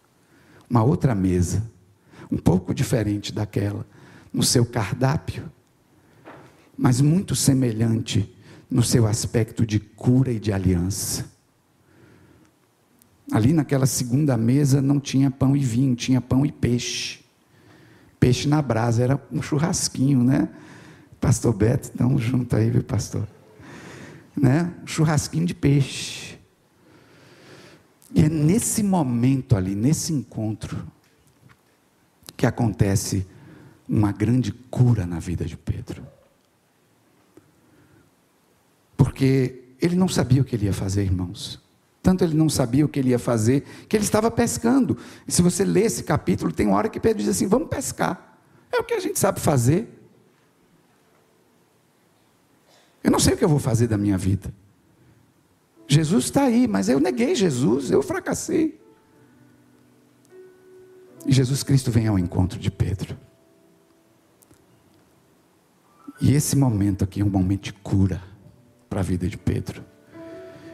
Uma 0.69 0.83
outra 0.83 1.13
mesa, 1.13 1.63
um 2.31 2.37
pouco 2.37 2.73
diferente 2.73 3.33
daquela, 3.33 3.85
no 4.33 4.43
seu 4.43 4.65
cardápio, 4.65 5.49
mas 6.77 6.99
muito 6.99 7.35
semelhante 7.35 8.35
no 8.69 8.83
seu 8.83 9.05
aspecto 9.05 9.65
de 9.65 9.79
cura 9.79 10.31
e 10.31 10.39
de 10.39 10.51
aliança. 10.51 11.25
Ali 13.31 13.53
naquela 13.53 13.85
segunda 13.85 14.37
mesa 14.37 14.81
não 14.81 14.99
tinha 14.99 15.31
pão 15.31 15.55
e 15.55 15.59
vinho, 15.59 15.95
tinha 15.95 16.21
pão 16.21 16.45
e 16.45 16.51
peixe. 16.51 17.19
Peixe 18.19 18.47
na 18.47 18.61
brasa, 18.61 19.03
era 19.03 19.21
um 19.31 19.41
churrasquinho, 19.41 20.23
né? 20.23 20.49
Pastor 21.19 21.53
Beto, 21.53 21.89
estamos 21.89 22.21
junto 22.21 22.55
aí, 22.55 22.69
viu, 22.69 22.83
pastor? 22.83 23.27
Né? 24.35 24.71
Um 24.83 24.87
churrasquinho 24.87 25.45
de 25.45 25.55
peixe. 25.55 26.37
E 28.15 28.23
é 28.23 28.29
nesse 28.29 28.81
momento 28.81 29.57
ali, 29.57 29.75
nesse 29.75 30.13
encontro, 30.13 30.87
que 32.37 32.45
acontece 32.45 33.27
uma 33.87 34.13
grande 34.13 34.53
cura 34.53 35.05
na 35.05 35.19
vida 35.19 35.43
de 35.43 35.57
Pedro. 35.57 36.07
Porque 38.95 39.63
ele 39.81 39.97
não 39.97 40.07
sabia 40.07 40.41
o 40.41 40.45
que 40.45 40.55
ele 40.55 40.65
ia 40.65 40.73
fazer, 40.73 41.03
irmãos. 41.03 41.61
Tanto 42.01 42.23
ele 42.23 42.35
não 42.35 42.47
sabia 42.47 42.85
o 42.85 42.89
que 42.89 42.99
ele 42.99 43.09
ia 43.09 43.19
fazer, 43.19 43.65
que 43.89 43.97
ele 43.97 44.05
estava 44.05 44.31
pescando. 44.31 44.97
E 45.27 45.31
se 45.31 45.41
você 45.41 45.65
ler 45.65 45.83
esse 45.83 46.03
capítulo, 46.03 46.53
tem 46.53 46.67
uma 46.67 46.77
hora 46.77 46.87
que 46.87 47.01
Pedro 47.01 47.21
diz 47.21 47.29
assim: 47.29 47.47
vamos 47.47 47.67
pescar. 47.67 48.39
É 48.71 48.79
o 48.79 48.83
que 48.83 48.93
a 48.93 48.99
gente 48.99 49.19
sabe 49.19 49.41
fazer. 49.41 49.89
Eu 53.03 53.11
não 53.11 53.19
sei 53.19 53.33
o 53.33 53.37
que 53.37 53.43
eu 53.43 53.49
vou 53.49 53.59
fazer 53.59 53.87
da 53.87 53.97
minha 53.97 54.17
vida. 54.17 54.53
Jesus 55.87 56.25
está 56.25 56.43
aí, 56.43 56.67
mas 56.67 56.89
eu 56.89 56.99
neguei 56.99 57.35
Jesus, 57.35 57.91
eu 57.91 58.01
fracassei. 58.01 58.79
E 61.25 61.31
Jesus 61.31 61.63
Cristo 61.63 61.91
vem 61.91 62.07
ao 62.07 62.19
encontro 62.19 62.59
de 62.59 62.69
Pedro. 62.69 63.17
E 66.21 66.33
esse 66.33 66.55
momento 66.55 67.03
aqui 67.03 67.21
é 67.21 67.25
um 67.25 67.29
momento 67.29 67.63
de 67.63 67.73
cura 67.73 68.21
para 68.89 69.01
a 69.01 69.03
vida 69.03 69.27
de 69.27 69.37
Pedro 69.37 69.83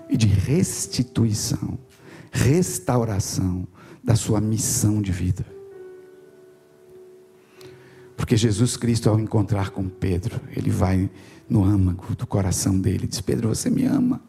e 0.10 0.16
de 0.16 0.28
restituição, 0.28 1.80
restauração 2.32 3.68
da 4.04 4.16
sua 4.16 4.40
missão 4.40 5.02
de 5.02 5.12
vida. 5.12 5.46
Porque 8.16 8.38
Jesus 8.38 8.78
Cristo, 8.78 9.10
ao 9.10 9.20
encontrar 9.20 9.72
com 9.72 9.90
Pedro, 9.90 10.40
ele 10.56 10.70
vai 10.70 11.10
no 11.50 11.64
âmago 11.64 12.16
do 12.16 12.28
coração 12.28 12.80
dele, 12.80 13.08
diz: 13.08 13.20
Pedro, 13.20 13.50
você 13.50 13.70
me 13.70 13.84
ama. 13.86 14.22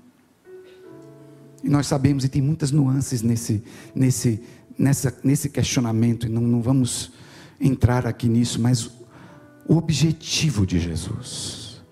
E 1.62 1.68
nós 1.68 1.87
sabemos, 1.87 2.25
e 2.25 2.29
tem 2.29 2.42
muitas 2.42 2.70
nuances 2.70 3.22
nesse, 3.22 3.62
nesse, 3.94 4.42
nessa, 4.79 5.16
nesse 5.22 5.48
questionamento, 5.48 6.27
e 6.27 6.29
não, 6.29 6.42
não 6.42 6.61
vamos 6.61 7.12
entrar 7.61 8.07
aqui 8.07 8.29
nisso, 8.29 8.61
mas 8.61 8.90
o 9.68 9.77
objetivo 9.77 10.66
de 10.66 10.81
Jesus 10.81 11.83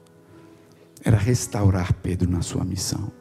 era 1.04 1.16
restaurar 1.16 1.92
Pedro 1.94 2.28
na 2.28 2.42
sua 2.42 2.64
missão. 2.64 3.12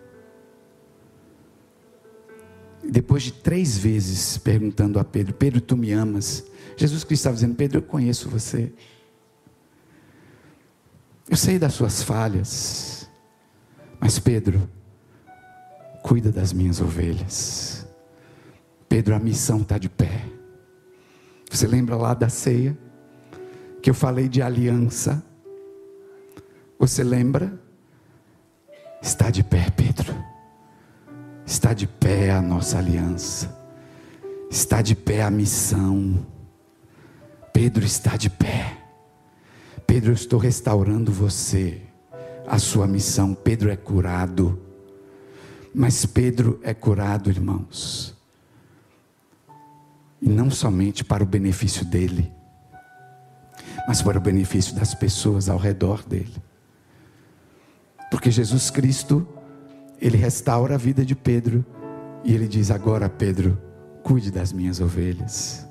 Depois 2.83 3.23
de 3.23 3.31
três 3.31 3.77
vezes 3.77 4.37
perguntando 4.37 4.99
a 4.99 5.03
Pedro: 5.03 5.33
Pedro, 5.33 5.61
tu 5.61 5.77
me 5.77 5.91
amas? 5.91 6.43
Jesus 6.75 7.03
Cristo 7.03 7.21
estava 7.21 7.35
dizendo: 7.35 7.55
Pedro, 7.55 7.77
eu 7.77 7.83
conheço 7.83 8.29
você. 8.29 8.73
Eu 11.29 11.37
sei 11.37 11.59
das 11.59 11.73
suas 11.73 12.01
falhas. 12.01 13.07
Mas 13.99 14.17
Pedro, 14.17 14.67
cuida 16.03 16.31
das 16.31 16.53
minhas 16.53 16.81
ovelhas. 16.81 17.87
Pedro, 18.87 19.15
a 19.15 19.19
missão 19.19 19.61
está 19.61 19.77
de 19.77 19.87
pé. 19.87 20.25
Você 21.49 21.67
lembra 21.67 21.95
lá 21.95 22.13
da 22.13 22.29
ceia? 22.29 22.77
Que 23.81 23.89
eu 23.89 23.93
falei 23.93 24.27
de 24.27 24.41
aliança. 24.41 25.23
Você 26.77 27.03
lembra? 27.03 27.53
Está 29.01 29.29
de 29.29 29.43
pé, 29.43 29.69
Pedro. 29.69 30.13
Está 31.45 31.73
de 31.73 31.87
pé 31.87 32.31
a 32.31 32.41
nossa 32.41 32.77
aliança. 32.77 33.57
Está 34.49 34.81
de 34.81 34.95
pé 34.95 35.21
a 35.21 35.31
missão. 35.31 36.25
Pedro 37.53 37.85
está 37.85 38.17
de 38.17 38.29
pé. 38.29 38.77
Pedro, 39.85 40.11
eu 40.11 40.15
estou 40.15 40.39
restaurando 40.39 41.11
você, 41.11 41.81
a 42.47 42.59
sua 42.59 42.87
missão. 42.87 43.33
Pedro 43.33 43.69
é 43.69 43.75
curado. 43.75 44.68
Mas 45.73 46.05
Pedro 46.05 46.59
é 46.63 46.73
curado, 46.73 47.29
irmãos. 47.29 48.15
E 50.21 50.27
não 50.27 50.49
somente 50.49 51.03
para 51.03 51.23
o 51.23 51.27
benefício 51.27 51.85
dele, 51.85 52.31
mas 53.87 54.01
para 54.01 54.17
o 54.17 54.21
benefício 54.21 54.75
das 54.75 54.93
pessoas 54.93 55.47
ao 55.47 55.57
redor 55.57 56.03
dele. 56.03 56.35
Porque 58.11 58.29
Jesus 58.29 58.69
Cristo 58.69 59.27
ele 60.01 60.17
restaura 60.17 60.75
a 60.75 60.77
vida 60.77 61.05
de 61.05 61.15
Pedro 61.15 61.65
e 62.23 62.33
ele 62.33 62.47
diz: 62.47 62.71
Agora, 62.71 63.07
Pedro, 63.07 63.57
cuide 64.03 64.31
das 64.31 64.51
minhas 64.51 64.79
ovelhas. 64.79 65.65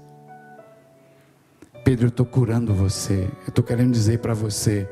Pedro, 1.85 2.07
eu 2.07 2.11
estou 2.11 2.27
curando 2.27 2.75
você. 2.75 3.31
Eu 3.43 3.49
estou 3.49 3.65
querendo 3.65 3.93
dizer 3.93 4.19
para 4.19 4.35
você 4.35 4.89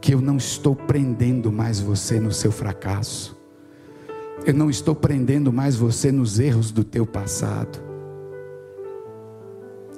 que 0.00 0.14
eu 0.14 0.20
não 0.20 0.36
estou 0.36 0.74
prendendo 0.74 1.50
mais 1.50 1.80
você 1.80 2.20
no 2.20 2.32
seu 2.32 2.52
fracasso. 2.52 3.41
Eu 4.44 4.54
não 4.54 4.68
estou 4.68 4.94
prendendo 4.94 5.52
mais 5.52 5.76
você 5.76 6.10
nos 6.10 6.40
erros 6.40 6.72
do 6.72 6.82
teu 6.82 7.06
passado. 7.06 7.78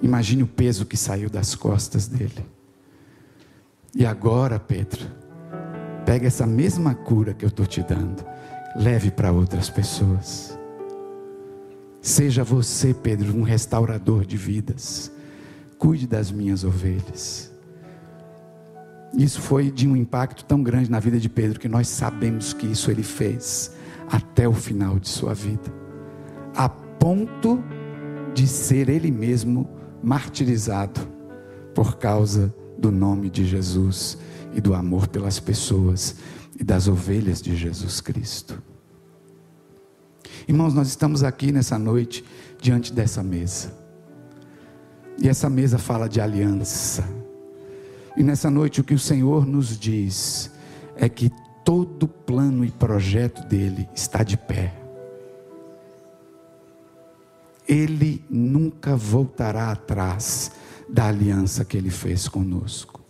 Imagine 0.03 0.43
o 0.43 0.47
peso 0.47 0.85
que 0.85 0.99
saiu 0.99 1.31
das 1.31 1.55
costas 1.55 2.07
dele. 2.07 2.45
E 3.95 4.05
agora, 4.05 4.61
Pedro, 4.61 5.01
pega 6.05 6.27
essa 6.27 6.47
mesma 6.47 6.95
cura 6.95 7.33
que 7.33 7.43
eu 7.43 7.49
estou 7.49 7.65
te 7.65 7.83
dando 7.83 8.23
leve 8.77 9.11
para 9.11 9.33
outras 9.33 9.71
pessoas. 9.71 10.59
Seja 12.03 12.45
você, 12.45 12.93
Pedro, 12.93 13.35
um 13.35 13.43
restaurador 13.43 14.27
de 14.27 14.37
vidas. 14.37 15.11
Cuide 15.79 16.07
das 16.07 16.31
minhas 16.31 16.65
ovelhas. 16.65 17.51
Isso 19.17 19.41
foi 19.41 19.71
de 19.71 19.89
um 19.89 19.97
impacto 19.97 20.45
tão 20.45 20.63
grande 20.63 20.91
na 20.91 21.01
vida 21.01 21.19
de 21.19 21.31
Pedro 21.31 21.59
que 21.59 21.69
nós 21.69 21.89
sabemos 21.89 22.53
que 22.53 22.67
isso 22.67 22.91
ele 22.91 23.03
fez 23.03 23.73
até 24.09 24.49
o 24.49 24.53
final 24.53 24.99
de 24.99 25.09
sua 25.09 25.35
vida, 25.35 25.73
a 26.55 26.69
ponto 26.69 27.63
de 28.35 28.47
ser 28.47 28.89
ele 28.89 29.11
mesmo 29.11 29.69
martirizado 30.03 31.01
por 31.75 31.97
causa 31.97 32.55
do 32.79 32.91
nome 32.91 33.31
de 33.31 33.45
Jesus 33.45 34.19
e 34.55 34.61
do 34.61 34.75
amor 34.75 35.09
pelas 35.09 35.41
pessoas 35.41 36.17
e 36.59 36.63
das 36.63 36.89
ovelhas 36.89 37.41
de 37.41 37.57
Jesus 37.57 38.01
Cristo. 38.01 38.63
Irmãos, 40.47 40.75
nós 40.75 40.89
estamos 40.89 41.23
aqui 41.23 41.51
nessa 41.51 41.79
noite 41.79 42.25
diante 42.61 42.93
dessa 42.93 43.23
mesa. 43.23 43.73
E 45.19 45.29
essa 45.29 45.49
mesa 45.49 45.79
fala 45.79 46.09
de 46.09 46.21
aliança. 46.21 47.05
E 48.17 48.23
nessa 48.23 48.51
noite 48.51 48.81
o 48.81 48.85
que 48.85 48.95
o 48.95 48.99
Senhor 48.99 49.47
nos 49.47 49.79
diz 49.79 50.51
é 50.97 51.09
que 51.09 51.31
todo 51.65 52.07
plano 52.07 52.65
e 52.65 52.71
projeto 52.71 53.43
dele 53.47 53.89
está 53.95 54.23
de 54.23 54.37
pé. 54.37 54.75
Ele 57.67 58.23
nunca 58.29 58.95
voltará 58.95 59.73
atrás 59.73 60.53
da 60.89 61.07
aliança 61.07 61.65
que 61.65 61.77
ele 61.77 61.91
fez 61.91 62.29
conosco. 62.29 63.03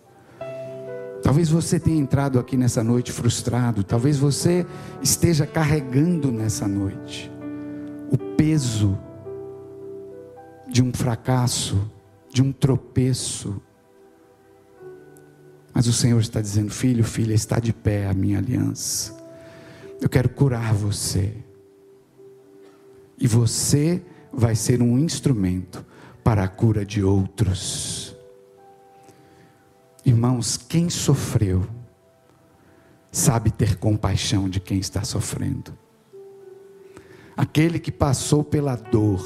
Talvez 1.22 1.48
você 1.48 1.80
tenha 1.80 1.96
entrado 1.96 2.38
aqui 2.38 2.56
nessa 2.56 2.84
noite 2.84 3.10
frustrado, 3.10 3.82
talvez 3.82 4.18
você 4.18 4.64
esteja 5.02 5.46
carregando 5.46 6.30
nessa 6.30 6.68
noite 6.68 7.32
o 8.12 8.18
peso 8.36 8.96
de 10.70 10.82
um 10.82 10.92
fracasso, 10.92 11.90
de 12.30 12.42
um 12.42 12.52
tropeço. 12.52 13.60
Mas 15.74 15.88
o 15.88 15.92
Senhor 15.92 16.20
está 16.20 16.40
dizendo: 16.40 16.70
Filho, 16.70 17.02
filha, 17.02 17.34
está 17.34 17.58
de 17.58 17.72
pé 17.72 18.06
a 18.06 18.14
minha 18.14 18.38
aliança. 18.38 19.12
Eu 20.00 20.08
quero 20.08 20.28
curar 20.28 20.72
você. 20.72 21.34
E 23.18 23.26
você 23.26 24.00
vai 24.32 24.54
ser 24.54 24.80
um 24.80 24.98
instrumento 24.98 25.84
para 26.22 26.44
a 26.44 26.48
cura 26.48 26.84
de 26.84 27.02
outros. 27.02 28.16
Irmãos, 30.04 30.56
quem 30.56 30.90
sofreu, 30.90 31.66
sabe 33.10 33.50
ter 33.50 33.76
compaixão 33.76 34.48
de 34.48 34.60
quem 34.60 34.78
está 34.78 35.02
sofrendo. 35.02 35.76
Aquele 37.36 37.78
que 37.78 37.90
passou 37.90 38.44
pela 38.44 38.76
dor, 38.76 39.24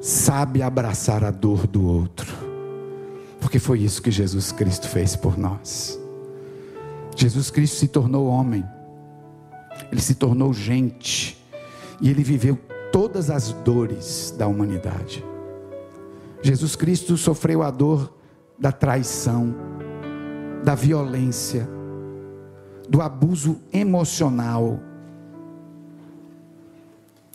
sabe 0.00 0.62
abraçar 0.62 1.22
a 1.24 1.30
dor 1.30 1.66
do 1.66 1.84
outro, 1.84 2.32
porque 3.42 3.58
foi 3.58 3.80
isso 3.80 4.00
que 4.00 4.10
Jesus 4.10 4.52
Cristo 4.52 4.88
fez 4.88 5.16
por 5.16 5.36
nós. 5.36 6.00
Jesus 7.16 7.50
Cristo 7.50 7.76
se 7.76 7.88
tornou 7.88 8.28
homem, 8.28 8.64
ele 9.90 10.00
se 10.00 10.14
tornou 10.14 10.54
gente, 10.54 11.36
e 12.00 12.08
ele 12.08 12.22
viveu 12.22 12.56
todas 12.92 13.30
as 13.30 13.52
dores 13.52 14.32
da 14.38 14.46
humanidade. 14.46 15.24
Jesus 16.40 16.76
Cristo 16.76 17.16
sofreu 17.16 17.64
a 17.64 17.70
dor 17.70 18.14
da 18.56 18.70
traição, 18.70 19.52
da 20.64 20.76
violência, 20.76 21.68
do 22.88 23.02
abuso 23.02 23.60
emocional. 23.72 24.78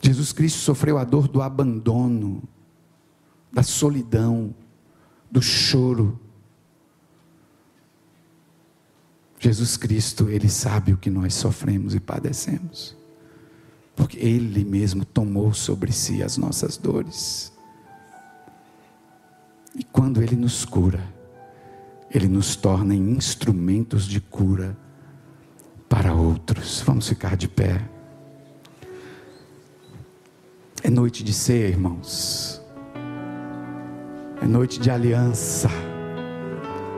Jesus 0.02 0.32
Cristo 0.32 0.60
sofreu 0.60 0.98
a 0.98 1.04
dor 1.04 1.28
do 1.28 1.42
abandono, 1.42 2.42
da 3.52 3.62
solidão, 3.62 4.56
do 5.30 5.42
choro. 5.42 6.20
Jesus 9.40 9.78
Cristo, 9.78 10.30
Ele 10.30 10.50
sabe 10.50 10.94
o 10.94 10.98
que 10.98 11.10
nós 11.10 11.34
sofremos 11.36 11.94
e 11.94 12.00
padecemos, 12.00 12.96
porque 13.96 14.18
Ele 14.18 14.64
mesmo 14.66 15.06
tomou 15.06 15.54
sobre 15.54 15.92
si 15.92 16.24
as 16.24 16.38
nossas 16.38 16.78
dores. 16.78 17.52
E 19.76 19.84
quando 19.84 20.22
Ele 20.24 20.36
nos 20.36 20.66
cura, 20.66 21.04
Ele 22.10 22.28
nos 22.28 22.56
torna 22.56 22.96
em 22.96 23.12
instrumentos 23.12 24.06
de 24.06 24.20
cura 24.20 24.76
para 25.88 26.14
outros. 26.14 26.82
Vamos 26.82 27.08
ficar 27.08 27.38
de 27.38 27.48
pé. 27.48 27.88
É 30.84 30.90
noite 30.90 31.24
de 31.24 31.34
ser, 31.34 31.70
irmãos. 31.70 32.62
É 34.42 34.46
noite 34.46 34.80
de 34.80 34.92
aliança. 34.92 35.70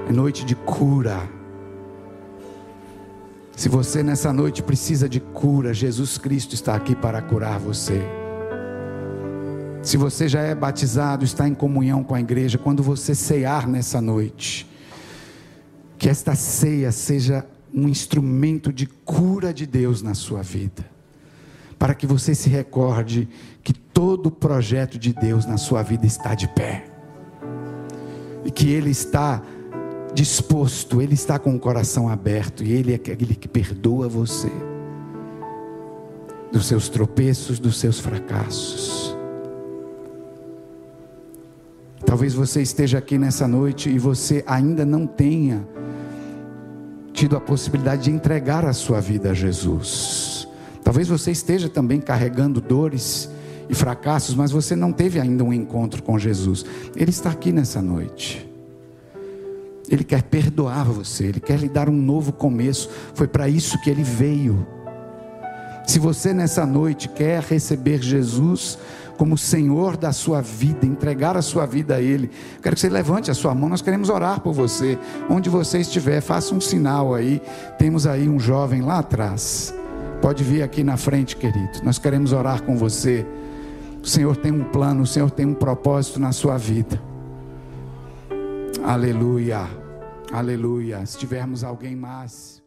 É 0.10 0.12
noite 0.12 0.46
de 0.46 0.56
cura. 0.56 1.30
Se 3.56 3.70
você 3.70 4.02
nessa 4.02 4.32
noite 4.32 4.64
precisa 4.64 5.08
de 5.08 5.20
cura, 5.20 5.74
Jesus 5.74 6.18
Cristo 6.18 6.56
está 6.56 6.76
aqui 6.76 6.96
para 6.96 7.22
curar 7.22 7.60
você. 7.60 8.02
Se 9.82 9.98
você 9.98 10.28
já 10.28 10.42
é 10.42 10.54
batizado, 10.54 11.24
está 11.24 11.48
em 11.48 11.54
comunhão 11.54 12.04
com 12.04 12.14
a 12.14 12.20
igreja, 12.20 12.58
quando 12.58 12.84
você 12.84 13.16
cear 13.16 13.68
nessa 13.68 14.02
noite, 14.02 14.70
que 15.98 16.10
esta 16.10 16.36
ceia 16.36 16.92
seja 16.92 17.46
um 17.74 17.88
instrumento 17.88 18.74
de 18.74 18.86
cura 18.86 19.54
de 19.54 19.66
Deus 19.66 20.02
na 20.02 20.14
sua 20.14 20.42
vida. 20.42 20.86
Para 21.78 21.94
que 21.94 22.06
você 22.06 22.36
se 22.36 22.50
recorde 22.50 23.30
que 23.64 23.74
todo 23.74 24.28
o 24.28 24.32
projeto 24.32 24.98
de 24.98 25.14
Deus 25.14 25.46
na 25.46 25.58
sua 25.58 25.82
vida 25.82 26.06
está 26.06 26.36
de 26.36 26.48
pé. 26.50 26.89
E 28.44 28.52
que 28.52 28.72
Ele 28.72 28.90
está 28.90 29.42
disposto, 30.14 31.02
Ele 31.02 31.14
está 31.14 31.38
com 31.38 31.56
o 31.56 31.60
coração 31.60 32.10
aberto, 32.10 32.64
e 32.64 32.74
Ele 32.74 32.94
é 32.94 32.96
aquele 32.96 33.36
que 33.36 33.48
perdoa 33.48 34.08
você 34.08 34.52
dos 36.52 36.66
seus 36.66 36.90
tropeços, 36.90 37.60
dos 37.60 37.78
seus 37.78 38.00
fracassos. 38.00 39.16
Talvez 42.06 42.34
você 42.34 42.62
esteja 42.62 42.98
aqui 42.98 43.18
nessa 43.18 43.48
noite 43.48 43.90
e 43.90 44.00
você 44.00 44.44
ainda 44.48 44.84
não 44.84 45.06
tenha 45.06 45.68
tido 47.14 47.38
a 47.38 47.40
possibilidade 47.40 48.04
de 48.04 48.12
entregar 48.12 48.66
a 48.66 48.74
sua 48.74 49.00
vida 49.00 49.32
a 49.32 49.34
Jesus. 49.34 50.48
Talvez 50.84 51.08
você 51.08 51.32
esteja 51.32 51.70
também 51.70 52.02
carregando 52.02 52.60
dores 52.60 53.30
e 53.70 53.76
fracassos, 53.76 54.36
mas 54.36 54.52
você 54.52 54.76
não 54.76 54.92
teve 54.92 55.20
ainda 55.20 55.44
um 55.44 55.54
encontro 55.54 56.02
com 56.02 56.18
Jesus. 56.18 56.66
Ele 56.96 57.12
está 57.12 57.30
aqui 57.30 57.52
nessa 57.52 57.82
noite. 57.82 58.50
Ele 59.88 60.04
quer 60.04 60.24
perdoar 60.24 60.86
você, 60.86 61.26
ele 61.26 61.40
quer 61.40 61.60
lhe 61.60 61.70
dar 61.70 61.90
um 61.90 61.96
novo 61.96 62.32
começo. 62.32 62.90
Foi 63.14 63.28
para 63.28 63.48
isso 63.48 63.80
que 63.82 63.90
ele 63.90 64.04
veio. 64.04 64.66
Se 65.88 65.98
você 65.98 66.34
nessa 66.34 66.66
noite 66.66 67.10
quer 67.10 67.42
receber 67.42 68.02
Jesus 68.02 68.78
como 69.18 69.38
Senhor 69.38 69.98
da 69.98 70.14
sua 70.14 70.40
vida, 70.40 70.86
entregar 70.86 71.36
a 71.36 71.42
sua 71.42 71.66
vida 71.66 71.96
a 71.96 72.02
Ele. 72.02 72.32
Quero 72.64 72.74
que 72.74 72.80
você 72.80 72.88
levante 72.88 73.30
a 73.30 73.34
sua 73.34 73.54
mão, 73.54 73.68
nós 73.68 73.82
queremos 73.82 74.08
orar 74.10 74.40
por 74.40 74.54
você. 74.54 74.98
Onde 75.30 75.50
você 75.50 75.80
estiver, 75.80 76.22
faça 76.22 76.56
um 76.56 76.62
sinal 76.62 77.14
aí. 77.14 77.42
Temos 77.78 78.08
aí 78.08 78.30
um 78.30 78.40
jovem 78.40 78.82
lá 78.82 79.00
atrás. 79.00 79.74
Pode 80.22 80.42
vir 80.42 80.64
aqui 80.64 80.86
na 80.86 80.96
frente, 80.96 81.36
querido. 81.36 81.82
Nós 81.84 82.00
queremos 82.00 82.32
orar 82.32 82.64
com 82.64 82.78
você. 82.78 83.26
O 84.02 84.08
Senhor 84.08 84.36
tem 84.38 84.52
um 84.52 84.64
plano, 84.64 85.04
o 85.04 85.08
Senhor 85.08 85.30
tem 85.30 85.46
um 85.46 85.54
propósito 85.54 86.20
na 86.20 86.32
sua 86.32 86.58
vida. 86.58 87.02
Aleluia, 88.84 89.68
aleluia. 90.32 91.06
Se 91.06 91.18
tivermos 91.18 91.64
alguém 91.64 91.96
mais. 91.96 92.59